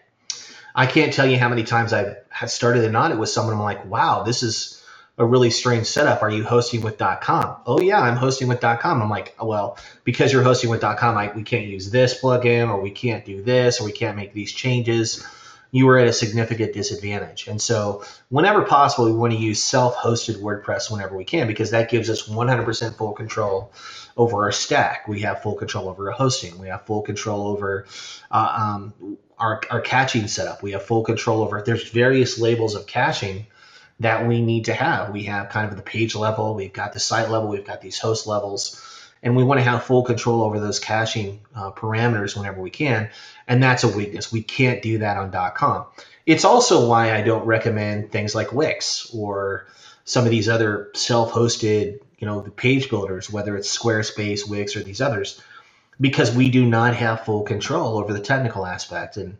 [0.75, 2.17] I can't tell you how many times I've
[2.47, 3.55] started an audit with someone.
[3.55, 4.83] I'm like, wow, this is
[5.19, 6.23] a really strange setup.
[6.23, 7.57] Are you hosting with .com?
[7.67, 9.03] Oh yeah, I'm hosting with .com.
[9.03, 12.81] I'm like, well, because you're hosting with .com, I, we can't use this plugin, or
[12.81, 15.27] we can't do this, or we can't make these changes
[15.73, 17.47] you are at a significant disadvantage.
[17.47, 21.71] And so, whenever possible, we want to use self hosted WordPress whenever we can because
[21.71, 23.73] that gives us 100% full control
[24.17, 25.07] over our stack.
[25.07, 26.59] We have full control over our hosting.
[26.59, 27.87] We have full control over
[28.31, 30.63] uh, um, our, our caching setup.
[30.63, 31.65] We have full control over, it.
[31.65, 33.47] there's various labels of caching
[33.99, 35.11] that we need to have.
[35.11, 37.99] We have kind of the page level, we've got the site level, we've got these
[37.99, 38.81] host levels
[39.23, 43.11] and we want to have full control over those caching uh, parameters whenever we can.
[43.47, 44.33] And that's a weakness.
[44.33, 45.87] We can't do that on .com.
[46.27, 49.67] It's also why I don't recommend things like Wix or
[50.05, 54.83] some of these other self-hosted, you know, the page builders, whether it's Squarespace, Wix, or
[54.83, 55.41] these others,
[56.01, 59.17] because we do not have full control over the technical aspect.
[59.17, 59.37] And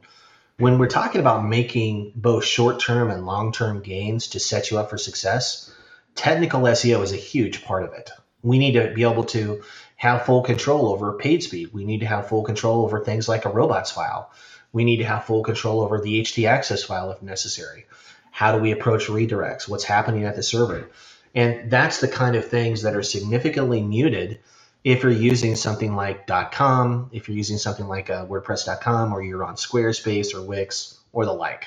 [0.59, 4.99] when we're talking about making both short-term and long-term gains to set you up for
[4.99, 5.73] success,
[6.15, 8.11] technical SEO is a huge part of it
[8.43, 9.63] we need to be able to
[9.97, 11.73] have full control over page speed.
[11.73, 14.31] We need to have full control over things like a robots file.
[14.73, 17.87] We need to have full control over the htaccess file if necessary.
[18.31, 19.69] How do we approach redirects?
[19.69, 20.89] What's happening at the server?
[21.35, 24.41] And that's the kind of things that are significantly muted
[24.85, 29.45] if you're using something like .com, if you're using something like uh, WordPress.com, or you're
[29.45, 31.67] on Squarespace or Wix or the like.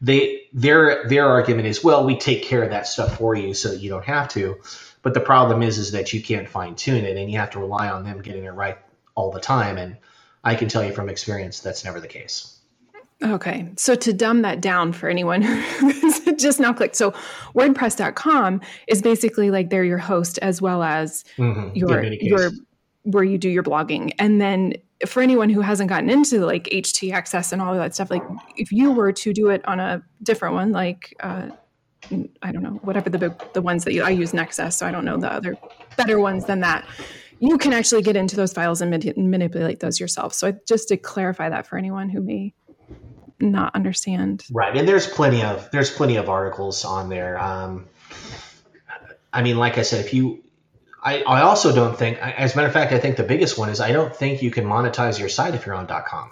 [0.00, 3.70] They their their argument is, well, we take care of that stuff for you so
[3.70, 4.60] that you don't have to.
[5.02, 7.60] But the problem is, is that you can't fine tune it, and you have to
[7.60, 8.78] rely on them getting it right
[9.14, 9.78] all the time.
[9.78, 9.96] And
[10.44, 12.58] I can tell you from experience, that's never the case.
[13.22, 13.68] Okay.
[13.76, 15.42] So to dumb that down for anyone
[15.80, 16.11] who's
[16.42, 16.96] just now clicked.
[16.96, 17.12] So
[17.54, 21.74] WordPress.com is basically like they're your host as well as mm-hmm.
[21.74, 22.50] your your
[23.04, 24.12] where you do your blogging.
[24.18, 24.74] And then
[25.06, 28.22] for anyone who hasn't gotten into like htaccess and all of that stuff, like
[28.56, 31.48] if you were to do it on a different one, like uh,
[32.42, 34.90] I don't know, whatever the big, the ones that you, I use Nexcess, so I
[34.90, 35.56] don't know the other
[35.96, 36.86] better ones than that.
[37.38, 40.32] You can actually get into those files and manipulate those yourself.
[40.34, 42.54] So just to clarify that for anyone who may
[43.42, 44.44] not understand.
[44.50, 47.38] Right, and there's plenty of there's plenty of articles on there.
[47.38, 47.88] Um,
[49.32, 50.44] I mean, like I said, if you,
[51.02, 53.70] I, I also don't think, as a matter of fact, I think the biggest one
[53.70, 56.30] is I don't think you can monetize your site if you're on .com.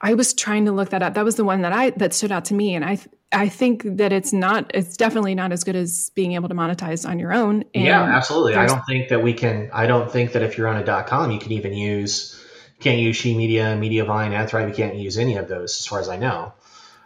[0.00, 1.14] I was trying to look that up.
[1.14, 2.98] That was the one that I that stood out to me, and I
[3.32, 7.08] I think that it's not it's definitely not as good as being able to monetize
[7.08, 7.64] on your own.
[7.72, 8.56] yeah, absolutely.
[8.56, 9.70] I don't think that we can.
[9.72, 12.38] I don't think that if you're on a dot com, you can even use
[12.80, 14.68] can't use She Media, Mediavine, AdThrive.
[14.68, 16.52] You can't use any of those, as far as I know.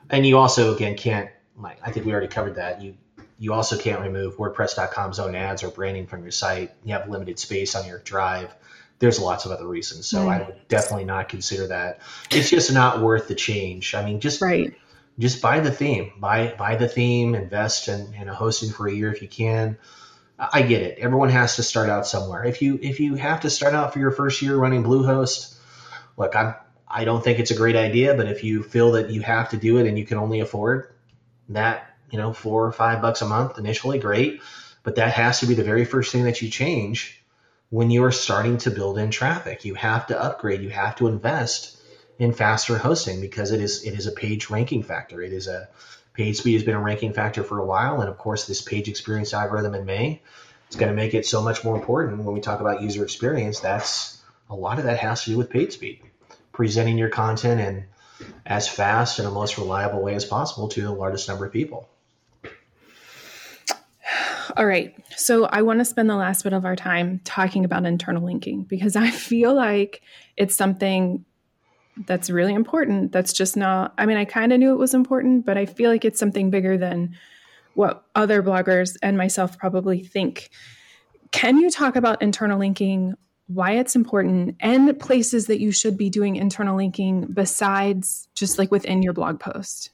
[0.09, 1.31] And you also again can't.
[1.57, 2.83] Like I think we already covered that.
[2.83, 2.95] You
[3.39, 6.73] you also can't remove WordPress.com's own ads or branding from your site.
[6.85, 8.55] You have limited space on your drive
[9.01, 10.07] there's lots of other reasons.
[10.07, 10.43] So right.
[10.43, 11.99] I would definitely not consider that.
[12.31, 13.95] It's just not worth the change.
[13.95, 14.75] I mean, just right.
[15.19, 18.93] just buy the theme, buy buy the theme, invest in, in a hosting for a
[18.93, 19.77] year if you can.
[20.39, 20.99] I get it.
[20.99, 22.45] Everyone has to start out somewhere.
[22.45, 25.55] If you if you have to start out for your first year running Bluehost,
[26.21, 26.55] look, I'm
[26.93, 29.57] I don't think it's a great idea, but if you feel that you have to
[29.57, 30.93] do it and you can only afford
[31.51, 34.41] that, you know, four or five bucks a month initially, great.
[34.83, 37.23] But that has to be the very first thing that you change
[37.69, 39.65] when you are starting to build in traffic.
[39.65, 41.81] You have to upgrade, you have to invest
[42.19, 45.23] in faster hosting because it is it is a page ranking factor.
[45.23, 45.69] It is a
[46.13, 48.89] Page speed has been a ranking factor for a while, and of course, this page
[48.89, 50.21] experience algorithm in May
[50.69, 53.61] is going to make it so much more important when we talk about user experience.
[53.61, 56.03] That's a lot of that has to do with page speed,
[56.53, 57.85] presenting your content in
[58.47, 61.89] as fast and the most reliable way as possible to the largest number of people.
[64.57, 64.95] All right.
[65.17, 68.65] So I want to spend the last bit of our time talking about internal linking
[68.65, 70.03] because I feel like
[70.37, 71.25] it's something
[72.07, 73.13] that's really important.
[73.13, 75.91] That's just not, I mean, I kind of knew it was important, but I feel
[75.91, 77.17] like it's something bigger than
[77.75, 80.51] what other bloggers and myself probably think.
[81.31, 83.15] Can you talk about internal linking,
[83.53, 88.71] why it's important, and places that you should be doing internal linking besides just like
[88.71, 89.91] within your blog post?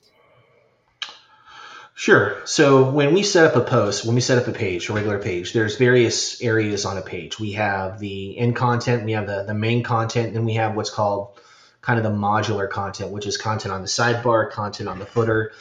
[1.95, 2.37] Sure.
[2.45, 5.19] So when we set up a post, when we set up a page, a regular
[5.19, 7.41] page, there's various areas on a page.
[7.41, 10.91] We have the end content, we have the, the main content, then we have what's
[10.91, 11.41] called
[11.81, 15.53] kind of the modular content, which is content on the sidebar, content on the footer.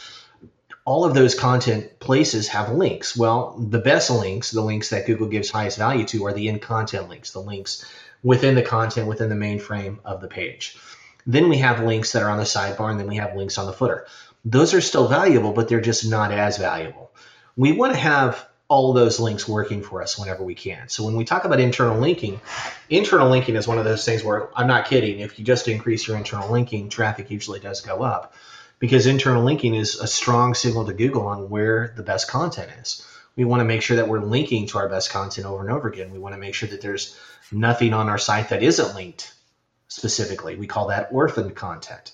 [0.85, 3.17] All of those content places have links.
[3.17, 6.59] Well, the best links, the links that Google gives highest value to, are the in
[6.59, 7.83] content links, the links
[8.23, 10.77] within the content, within the main frame of the page.
[11.25, 13.65] Then we have links that are on the sidebar, and then we have links on
[13.65, 14.05] the footer.
[14.45, 17.11] Those are still valuable, but they're just not as valuable.
[17.55, 20.89] We want to have all those links working for us whenever we can.
[20.89, 22.39] So when we talk about internal linking,
[22.89, 25.19] internal linking is one of those things where I'm not kidding.
[25.19, 28.33] If you just increase your internal linking, traffic usually does go up
[28.79, 33.05] because internal linking is a strong signal to Google on where the best content is.
[33.35, 35.87] We want to make sure that we're linking to our best content over and over
[35.87, 36.11] again.
[36.11, 37.17] We want to make sure that there's
[37.51, 39.33] nothing on our site that isn't linked
[39.87, 40.55] specifically.
[40.55, 42.11] We call that orphan content.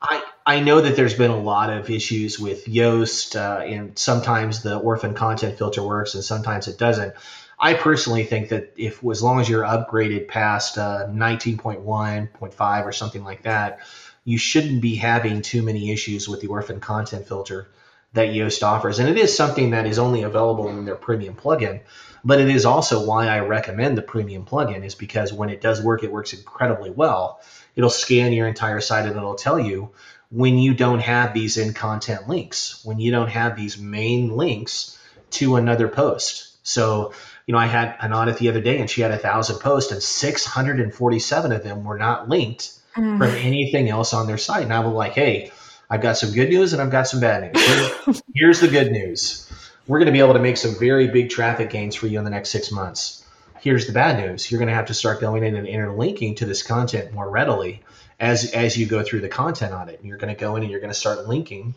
[0.00, 4.62] I, I know that there's been a lot of issues with Yoast, uh, and sometimes
[4.62, 7.14] the orphan content filter works and sometimes it doesn't.
[7.58, 13.24] I personally think that if as long as you're upgraded past uh, 19.1.5 or something
[13.24, 13.80] like that,
[14.28, 17.68] you shouldn't be having too many issues with the orphan content filter
[18.12, 18.98] that Yoast offers.
[18.98, 21.80] And it is something that is only available in their premium plugin,
[22.24, 25.82] but it is also why I recommend the premium plugin is because when it does
[25.82, 27.40] work, it works incredibly well
[27.78, 29.90] it'll scan your entire site and it'll tell you
[30.32, 34.98] when you don't have these in content links, when you don't have these main links
[35.30, 36.56] to another post.
[36.66, 37.12] So,
[37.46, 39.92] you know, I had an audit the other day and she had a thousand posts
[39.92, 43.18] and 647 of them were not linked mm.
[43.18, 44.64] from anything else on their site.
[44.64, 45.50] And I was like, hey,
[45.88, 48.22] I've got some good news and I've got some bad news.
[48.34, 49.50] Here's, the good news.
[49.86, 52.24] We're going to be able to make some very big traffic gains for you in
[52.24, 53.24] the next six months
[53.60, 56.46] here's the bad news you're going to have to start going in and interlinking to
[56.46, 57.82] this content more readily
[58.20, 60.62] as as you go through the content on it and you're going to go in
[60.62, 61.74] and you're going to start linking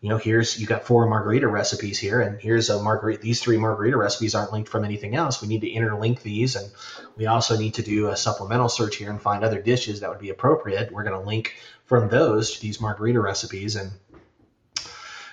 [0.00, 3.56] you know here's you got four margarita recipes here and here's a margarita these three
[3.56, 5.42] margarita recipes aren't linked from anything else.
[5.42, 6.70] We need to interlink these and
[7.16, 10.20] we also need to do a supplemental search here and find other dishes that would
[10.20, 10.92] be appropriate.
[10.92, 13.90] We're going to link from those to these margarita recipes and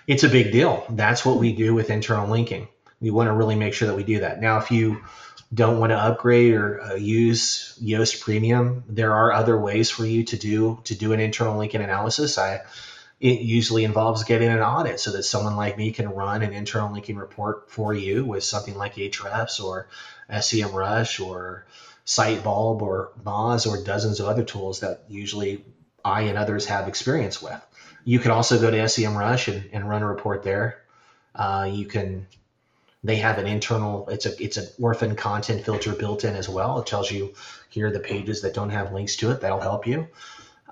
[0.08, 0.86] it's a big deal.
[0.90, 2.68] That's what we do with internal linking.
[3.00, 4.42] We want to really make sure that we do that.
[4.42, 5.04] Now if you
[5.54, 10.24] don't want to upgrade or uh, use Yoast Premium, there are other ways for you
[10.24, 12.40] to do to do an internal linking analysis.
[12.40, 12.62] I
[13.20, 16.92] it usually involves getting an audit so that someone like me can run an internal
[16.92, 19.88] linking report for you with something like Ahrefs or
[20.30, 21.66] SEMrush or
[22.06, 25.64] Sitebulb or Moz or dozens of other tools that usually
[26.04, 27.60] I and others have experience with.
[28.04, 30.82] You can also go to SEMrush and, and run a report there.
[31.34, 32.28] Uh, you can
[33.06, 36.80] they have an internal it's a it's an orphan content filter built in as well
[36.80, 37.34] it tells you
[37.70, 40.08] here are the pages that don't have links to it that'll help you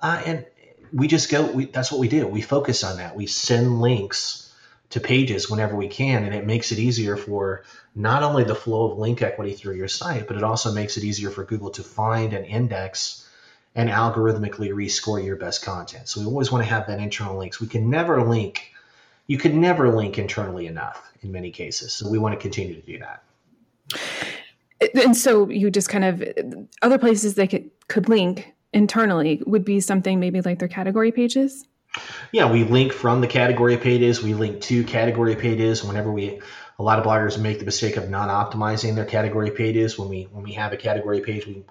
[0.01, 0.45] uh, and
[0.93, 4.53] we just go we, that's what we do we focus on that we send links
[4.89, 7.63] to pages whenever we can and it makes it easier for
[7.95, 11.03] not only the flow of link equity through your site but it also makes it
[11.03, 13.27] easier for google to find and index
[13.75, 17.59] and algorithmically rescore your best content so we always want to have that internal links
[17.59, 18.73] we can never link
[19.27, 21.93] you can never link internally enough in many cases.
[21.93, 23.23] So we want to continue to do that.
[24.95, 29.79] And so you just kind of other places they could, could link internally would be
[29.79, 31.65] something maybe like their category pages.
[32.31, 34.21] Yeah, we link from the category pages.
[34.23, 36.41] We link to category pages whenever we.
[36.79, 39.99] A lot of bloggers make the mistake of not optimizing their category pages.
[39.99, 41.63] When we when we have a category page, we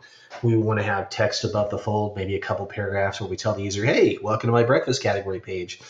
[0.42, 3.54] we want to have text above the fold, maybe a couple paragraphs where we tell
[3.54, 5.80] the user, "Hey, welcome to my breakfast category page."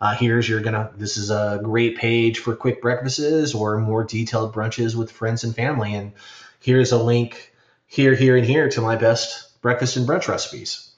[0.00, 4.54] Uh, here's you're gonna this is a great page for quick breakfasts or more detailed
[4.54, 6.12] brunches with friends and family and
[6.60, 7.54] here's a link
[7.86, 10.90] here here and here to my best breakfast and brunch recipes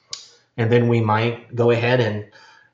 [0.57, 2.25] and then we might go ahead and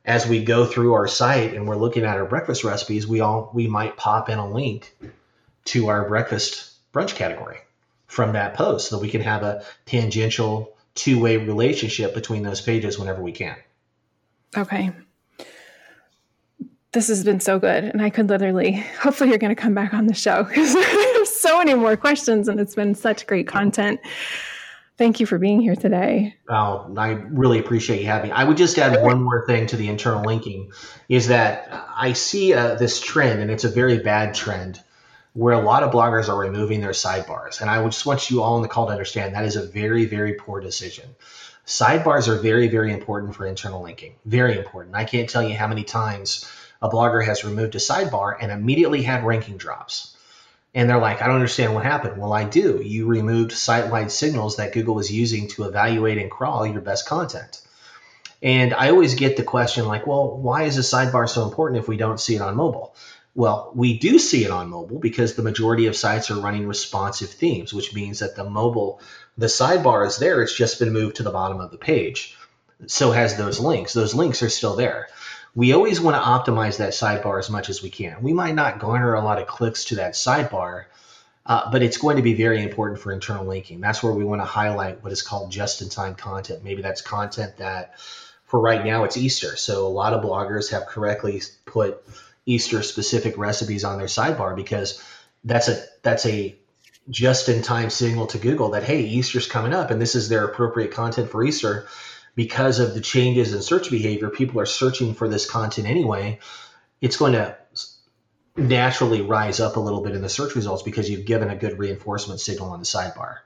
[0.05, 3.51] as we go through our site and we're looking at our breakfast recipes we all
[3.53, 4.95] we might pop in a link
[5.65, 7.57] to our breakfast brunch category
[8.07, 12.97] from that post so that we can have a tangential two-way relationship between those pages
[12.97, 13.55] whenever we can
[14.55, 14.91] okay
[16.95, 17.83] this has been so good.
[17.83, 20.75] And I could literally, hopefully, you're going to come back on the show because
[21.41, 23.99] so many more questions and it's been such great content.
[24.97, 26.35] Thank you for being here today.
[26.47, 28.35] Oh, I really appreciate you having me.
[28.35, 30.71] I would just add one more thing to the internal linking
[31.09, 34.81] is that I see uh, this trend, and it's a very bad trend,
[35.33, 37.59] where a lot of bloggers are removing their sidebars.
[37.59, 40.05] And I just want you all on the call to understand that is a very,
[40.05, 41.13] very poor decision.
[41.65, 44.15] Sidebars are very, very important for internal linking.
[44.23, 44.95] Very important.
[44.95, 46.49] I can't tell you how many times
[46.81, 50.14] a blogger has removed a sidebar and immediately had ranking drops.
[50.76, 52.17] And they're like, I don't understand what happened.
[52.17, 52.82] Well, I do.
[52.84, 57.07] You removed site wide signals that Google was using to evaluate and crawl your best
[57.07, 57.61] content.
[58.43, 61.88] And I always get the question like, well, why is a sidebar so important if
[61.88, 62.93] we don't see it on mobile?
[63.34, 67.30] Well, we do see it on mobile because the majority of sites are running responsive
[67.30, 68.99] themes, which means that the mobile,
[69.38, 70.41] the sidebar is there.
[70.41, 72.38] It's just been moved to the bottom of the page.
[72.88, 73.93] So has those links.
[73.93, 75.07] Those links are still there
[75.56, 78.22] we always want to optimize that sidebar as much as we can.
[78.22, 80.86] We might not garner a lot of clicks to that sidebar,
[81.45, 83.80] uh, but it's going to be very important for internal linking.
[83.80, 86.64] That's where we want to highlight what is called just in time content.
[86.64, 87.99] Maybe that's content that,
[88.43, 89.56] for right now, it's Easter.
[89.56, 92.03] So a lot of bloggers have correctly put
[92.45, 95.01] Easter specific recipes on their sidebar because
[95.45, 96.56] that's a that's a
[97.10, 100.45] just in time signal to Google that hey Easter's coming up and this is their
[100.45, 101.88] appropriate content for Easter
[102.36, 106.39] because of the changes in search behavior, people are searching for this content anyway.
[107.01, 107.57] It's going to
[108.57, 111.79] naturally rise up a little bit in the search results because you've given a good
[111.79, 113.38] reinforcement signal on the sidebar.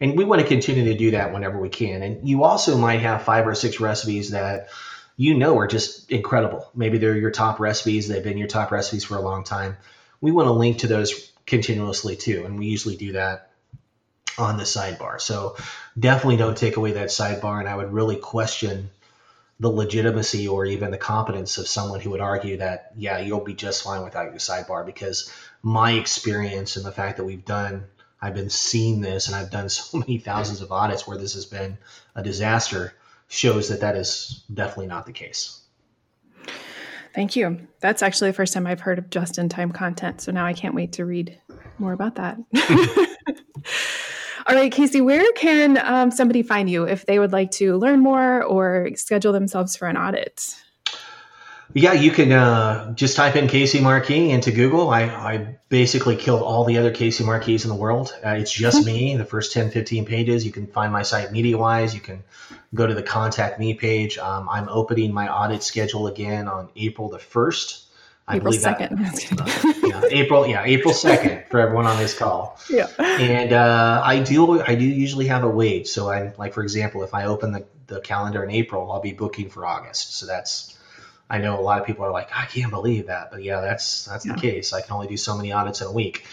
[0.00, 2.02] And we want to continue to do that whenever we can.
[2.02, 4.68] And you also might have five or six recipes that
[5.16, 6.70] you know are just incredible.
[6.74, 9.76] Maybe they're your top recipes, they've been your top recipes for a long time.
[10.20, 12.44] We want to link to those continuously too.
[12.44, 13.45] And we usually do that
[14.38, 15.20] on the sidebar.
[15.20, 15.56] So
[15.98, 17.58] definitely don't take away that sidebar.
[17.60, 18.90] And I would really question
[19.58, 23.54] the legitimacy or even the competence of someone who would argue that, yeah, you'll be
[23.54, 25.32] just fine without your sidebar because
[25.62, 27.84] my experience and the fact that we've done,
[28.20, 31.46] I've been seeing this and I've done so many thousands of audits where this has
[31.46, 31.78] been
[32.14, 32.92] a disaster
[33.28, 35.60] shows that that is definitely not the case.
[37.14, 37.66] Thank you.
[37.80, 40.20] That's actually the first time I've heard of just in time content.
[40.20, 41.40] So now I can't wait to read
[41.78, 42.38] more about that.
[44.48, 47.98] All right, Casey, where can um, somebody find you if they would like to learn
[47.98, 50.54] more or schedule themselves for an audit?
[51.74, 54.88] Yeah, you can uh, just type in Casey Markee into Google.
[54.88, 58.14] I, I, basically killed all the other Casey Markee in the world.
[58.24, 60.46] Uh, it's just me, the first 10, 15 pages.
[60.46, 61.92] You can find my site Media Wyse.
[61.92, 62.22] You can
[62.72, 64.16] go to the Contact Me page.
[64.16, 67.85] Um, I'm opening my audit schedule again on April the 1st.
[68.28, 68.98] I April second.
[69.38, 72.58] Uh, yeah, April, yeah, April second for everyone on this call.
[72.68, 72.88] Yeah.
[72.98, 75.86] And uh, I do, I do usually have a wait.
[75.86, 79.12] So I'm like for example, if I open the, the calendar in April, I'll be
[79.12, 80.16] booking for August.
[80.16, 80.76] So that's,
[81.30, 84.04] I know a lot of people are like, I can't believe that, but yeah, that's
[84.04, 84.34] that's yeah.
[84.34, 84.72] the case.
[84.72, 86.24] I can only do so many audits in a week.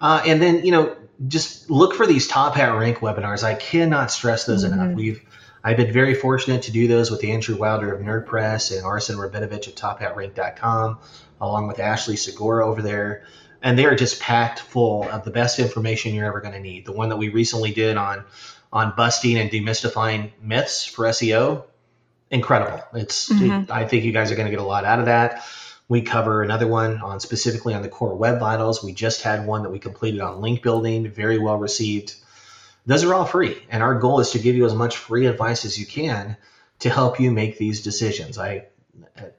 [0.00, 0.96] Uh, and then you know,
[1.26, 3.42] just look for these top hat rank webinars.
[3.42, 4.80] I cannot stress those mm-hmm.
[4.80, 4.94] enough.
[4.94, 5.22] We've
[5.62, 9.68] I've been very fortunate to do those with Andrew Wilder of NerdPress and Arsen Rabinovich
[9.68, 10.98] at TopHatRank.com
[11.40, 13.24] along with Ashley Segura over there.
[13.62, 16.84] And they are just packed full of the best information you're ever going to need.
[16.84, 18.24] The one that we recently did on
[18.72, 21.64] on busting and demystifying myths for SEO,
[22.30, 22.82] incredible.
[22.94, 23.62] It's mm-hmm.
[23.62, 25.42] it, I think you guys are going to get a lot out of that.
[25.88, 28.84] We cover another one on specifically on the core web vitals.
[28.84, 32.14] We just had one that we completed on link building, very well received.
[32.88, 35.66] Those are all free, and our goal is to give you as much free advice
[35.66, 36.38] as you can
[36.78, 38.38] to help you make these decisions.
[38.38, 38.68] I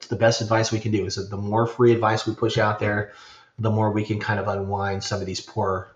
[0.07, 2.77] the best advice we can do is that the more free advice we push out
[2.79, 3.11] there,
[3.57, 5.89] the more we can kind of unwind some of these poor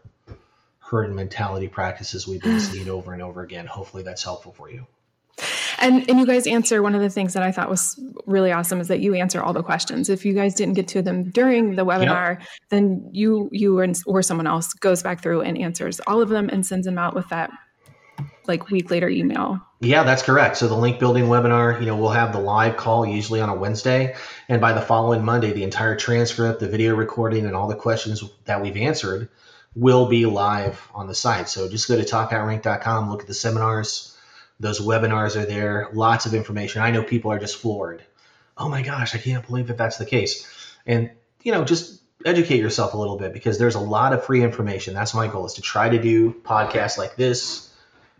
[0.79, 3.67] herd mentality practices we've been seeing over and over again.
[3.67, 4.87] Hopefully that's helpful for you.
[5.83, 8.79] And and you guys answer one of the things that I thought was really awesome
[8.79, 10.09] is that you answer all the questions.
[10.09, 12.47] If you guys didn't get to them during the webinar, yep.
[12.69, 16.49] then you you or, or someone else goes back through and answers all of them
[16.49, 17.51] and sends them out with that
[18.47, 19.59] like week later email.
[19.81, 20.57] Yeah, that's correct.
[20.57, 23.55] So the link building webinar, you know, we'll have the live call usually on a
[23.55, 24.15] Wednesday,
[24.47, 28.23] and by the following Monday, the entire transcript, the video recording, and all the questions
[28.45, 29.29] that we've answered
[29.75, 31.49] will be live on the site.
[31.49, 34.12] So just go to tophatrank.com, look at the seminars.
[34.63, 35.89] Those webinars are there.
[35.93, 36.81] Lots of information.
[36.81, 38.03] I know people are just floored.
[38.57, 40.47] Oh my gosh, I can't believe that that's the case.
[40.85, 41.11] And
[41.43, 44.93] you know, just educate yourself a little bit because there's a lot of free information.
[44.93, 47.69] That's my goal is to try to do podcasts like this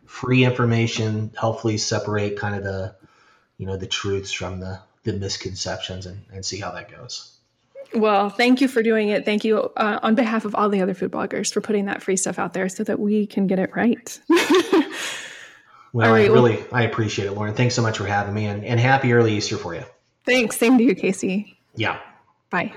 [0.05, 2.95] free information, hopefully separate kind of the,
[3.57, 7.37] you know, the truths from the, the misconceptions and, and see how that goes.
[7.93, 9.23] Well, thank you for doing it.
[9.23, 12.17] Thank you uh, on behalf of all the other food bloggers for putting that free
[12.17, 14.19] stuff out there so that we can get it right.
[15.93, 17.53] well, right, I really, well, I appreciate it, Lauren.
[17.53, 19.83] Thanks so much for having me and, and happy early Easter for you.
[20.25, 20.57] Thanks.
[20.57, 21.57] Same to you, Casey.
[21.75, 21.99] Yeah.
[22.49, 22.73] Bye.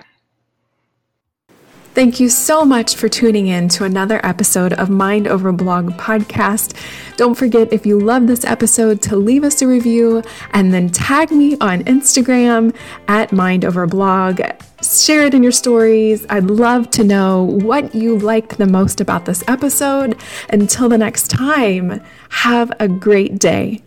[1.97, 6.77] Thank you so much for tuning in to another episode of Mind Over Blog podcast.
[7.17, 11.31] Don't forget, if you love this episode, to leave us a review and then tag
[11.31, 12.77] me on Instagram
[13.09, 14.43] at Mind Over Blog.
[14.83, 16.27] Share it in your stories.
[16.29, 20.21] I'd love to know what you liked the most about this episode.
[20.51, 23.83] Until the next time, have a great day.